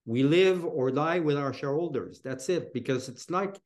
we 0.05 0.23
live 0.23 0.65
or 0.65 0.91
die 0.91 1.21
with 1.21 1.37
our 1.37 1.53
shareholders. 1.53 2.21
That's 2.21 2.49
it 2.49 2.73
because 2.73 3.09
it's 3.09 3.31
like 3.31 3.59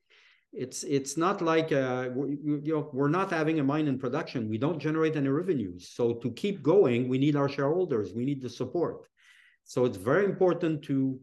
it's 0.52 0.84
it's 0.84 1.16
not 1.16 1.42
like 1.42 1.72
uh, 1.72 2.10
you 2.14 2.72
know 2.72 2.90
we're 2.92 3.08
not 3.08 3.30
having 3.30 3.60
a 3.60 3.64
mine 3.64 3.88
in 3.88 3.98
production. 3.98 4.48
We 4.48 4.58
don't 4.58 4.78
generate 4.78 5.16
any 5.16 5.28
revenues. 5.28 5.90
So 5.90 6.14
to 6.14 6.30
keep 6.32 6.62
going 6.62 7.08
we 7.08 7.18
need 7.18 7.36
our 7.36 7.48
shareholders. 7.48 8.12
We 8.12 8.24
need 8.24 8.42
the 8.42 8.50
support. 8.50 9.06
So 9.64 9.84
it's 9.84 9.96
very 9.96 10.24
important 10.24 10.82
to 10.84 11.18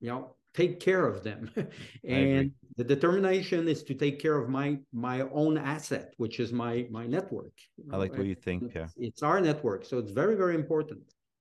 you 0.00 0.10
know 0.10 0.36
take 0.54 0.80
care 0.80 1.06
of 1.06 1.22
them. 1.22 1.50
And 2.04 2.52
the 2.76 2.84
determination 2.84 3.68
is 3.68 3.82
to 3.84 3.94
take 3.94 4.18
care 4.20 4.36
of 4.36 4.48
my 4.48 4.78
my 4.92 5.22
own 5.32 5.56
asset 5.56 6.12
which 6.18 6.40
is 6.40 6.52
my 6.52 6.86
my 6.90 7.06
network 7.06 7.54
i 7.90 7.96
like 7.96 8.12
the 8.12 8.20
way 8.20 8.26
you 8.26 8.34
think 8.34 8.70
pierre. 8.70 8.84
it's, 8.84 8.94
it's 8.98 9.22
our 9.22 9.40
network. 9.40 9.86
So 9.86 9.98
it's 9.98 10.12
very 10.12 10.36
very 10.36 10.54
important. 10.54 11.00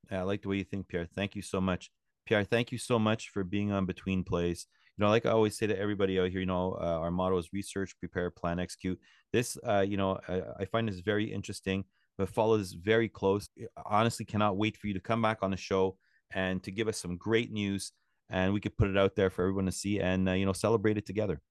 Yeah, 0.09 0.21
i 0.21 0.23
like 0.23 0.41
the 0.43 0.49
way 0.49 0.57
you 0.57 0.63
think 0.63 0.87
pierre. 0.87 1.07
Thank 1.19 1.35
you 1.35 1.41
so 1.41 1.59
much 1.59 1.91
Pierre, 2.25 2.43
thank 2.43 2.71
you 2.71 2.77
so 2.77 2.97
much 2.97 3.29
for 3.29 3.43
being 3.43 3.71
on 3.71 3.85
Between 3.85 4.23
Plays. 4.23 4.67
You 4.97 5.03
know, 5.03 5.11
like 5.11 5.25
I 5.25 5.31
always 5.31 5.57
say 5.57 5.67
to 5.67 5.77
everybody 5.77 6.19
out 6.19 6.29
here, 6.29 6.39
you 6.39 6.45
know, 6.45 6.77
uh, 6.81 6.99
our 6.99 7.11
motto 7.11 7.37
is 7.37 7.49
research, 7.53 7.93
prepare, 7.99 8.31
plan, 8.31 8.59
execute. 8.59 8.99
This, 9.31 9.57
uh, 9.67 9.81
you 9.81 9.97
know, 9.97 10.19
I, 10.27 10.41
I 10.59 10.65
find 10.65 10.87
this 10.87 10.99
very 10.99 11.25
interesting, 11.31 11.83
but 12.17 12.29
follow 12.29 12.57
this 12.57 12.73
very 12.73 13.09
close. 13.09 13.49
Honestly, 13.85 14.25
cannot 14.25 14.57
wait 14.57 14.77
for 14.77 14.87
you 14.87 14.93
to 14.93 14.99
come 14.99 15.21
back 15.21 15.39
on 15.41 15.51
the 15.51 15.57
show 15.57 15.97
and 16.33 16.63
to 16.63 16.71
give 16.71 16.87
us 16.87 16.97
some 16.97 17.17
great 17.17 17.51
news, 17.51 17.91
and 18.29 18.53
we 18.53 18.61
could 18.61 18.77
put 18.77 18.89
it 18.89 18.97
out 18.97 19.15
there 19.15 19.29
for 19.29 19.43
everyone 19.43 19.65
to 19.65 19.71
see 19.71 19.99
and 19.99 20.27
uh, 20.27 20.31
you 20.31 20.45
know 20.45 20.53
celebrate 20.53 20.97
it 20.97 21.05
together. 21.05 21.41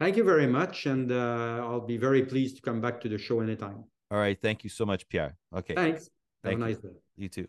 Thank 0.00 0.16
you 0.16 0.24
very 0.24 0.46
much, 0.46 0.86
and 0.86 1.10
uh, 1.12 1.60
I'll 1.62 1.80
be 1.80 1.96
very 1.96 2.24
pleased 2.24 2.56
to 2.56 2.62
come 2.62 2.80
back 2.80 3.00
to 3.02 3.08
the 3.08 3.16
show 3.16 3.40
anytime. 3.40 3.84
All 4.10 4.18
right, 4.18 4.38
thank 4.40 4.64
you 4.64 4.70
so 4.70 4.84
much, 4.84 5.08
Pierre. 5.08 5.36
Okay, 5.56 5.74
thanks. 5.74 6.10
Have 6.42 6.54
a 6.54 6.56
nice 6.56 6.78
day. 6.78 6.90
You 7.16 7.28
too. 7.28 7.48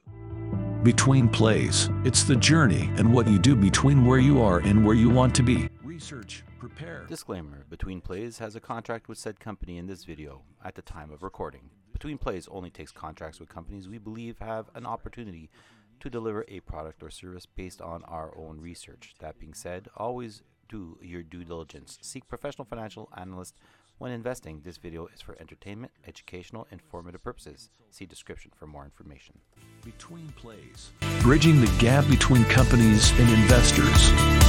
Between 0.86 1.28
plays, 1.28 1.90
it's 2.04 2.26
the 2.26 2.36
journey 2.36 2.92
and 2.98 3.12
what 3.12 3.28
you 3.28 3.40
do 3.40 3.56
between 3.56 4.06
where 4.06 4.20
you 4.20 4.40
are 4.40 4.60
and 4.60 4.86
where 4.86 4.94
you 4.94 5.10
want 5.10 5.34
to 5.34 5.42
be. 5.42 5.68
Research, 5.84 6.44
prepare. 6.60 7.08
Disclaimer 7.10 7.66
Between 7.72 8.02
Plays 8.02 8.38
has 8.38 8.56
a 8.56 8.60
contract 8.60 9.08
with 9.10 9.18
said 9.18 9.40
company 9.40 9.80
in 9.80 9.88
this 9.88 10.04
video 10.04 10.44
at 10.64 10.76
the 10.76 10.84
time 10.84 11.12
of 11.12 11.24
recording. 11.24 11.72
Between 11.92 12.20
Plays 12.20 12.48
only 12.52 12.70
takes 12.70 12.92
contracts 12.92 13.40
with 13.40 13.50
companies 13.50 13.90
we 13.90 13.98
believe 13.98 14.38
have 14.38 14.70
an 14.76 14.86
opportunity 14.86 15.50
to 16.02 16.10
deliver 16.12 16.46
a 16.48 16.60
product 16.60 17.02
or 17.02 17.10
service 17.10 17.48
based 17.48 17.82
on 17.82 18.04
our 18.04 18.32
own 18.38 18.62
research. 18.62 19.16
That 19.18 19.40
being 19.40 19.56
said, 19.56 19.88
always 19.98 20.44
do 20.70 21.00
your 21.02 21.24
due 21.24 21.44
diligence. 21.44 21.98
Seek 22.04 22.28
professional 22.28 22.66
financial 22.66 23.10
analyst 23.18 23.56
when 23.98 24.12
investing. 24.12 24.62
This 24.64 24.78
video 24.78 25.08
is 25.08 25.22
for 25.22 25.38
entertainment, 25.40 25.92
educational, 26.08 26.68
and 26.72 26.82
informative 26.82 27.24
purposes. 27.24 27.70
See 27.92 28.06
description 28.06 28.52
for 28.56 28.68
more 28.68 28.84
information. 28.84 29.40
Between 29.84 30.28
plays. 30.30 30.92
Bridging 31.22 31.62
the 31.62 31.72
gap 31.80 32.08
between 32.10 32.44
companies 32.46 33.12
and 33.20 33.30
investors. 33.30 34.45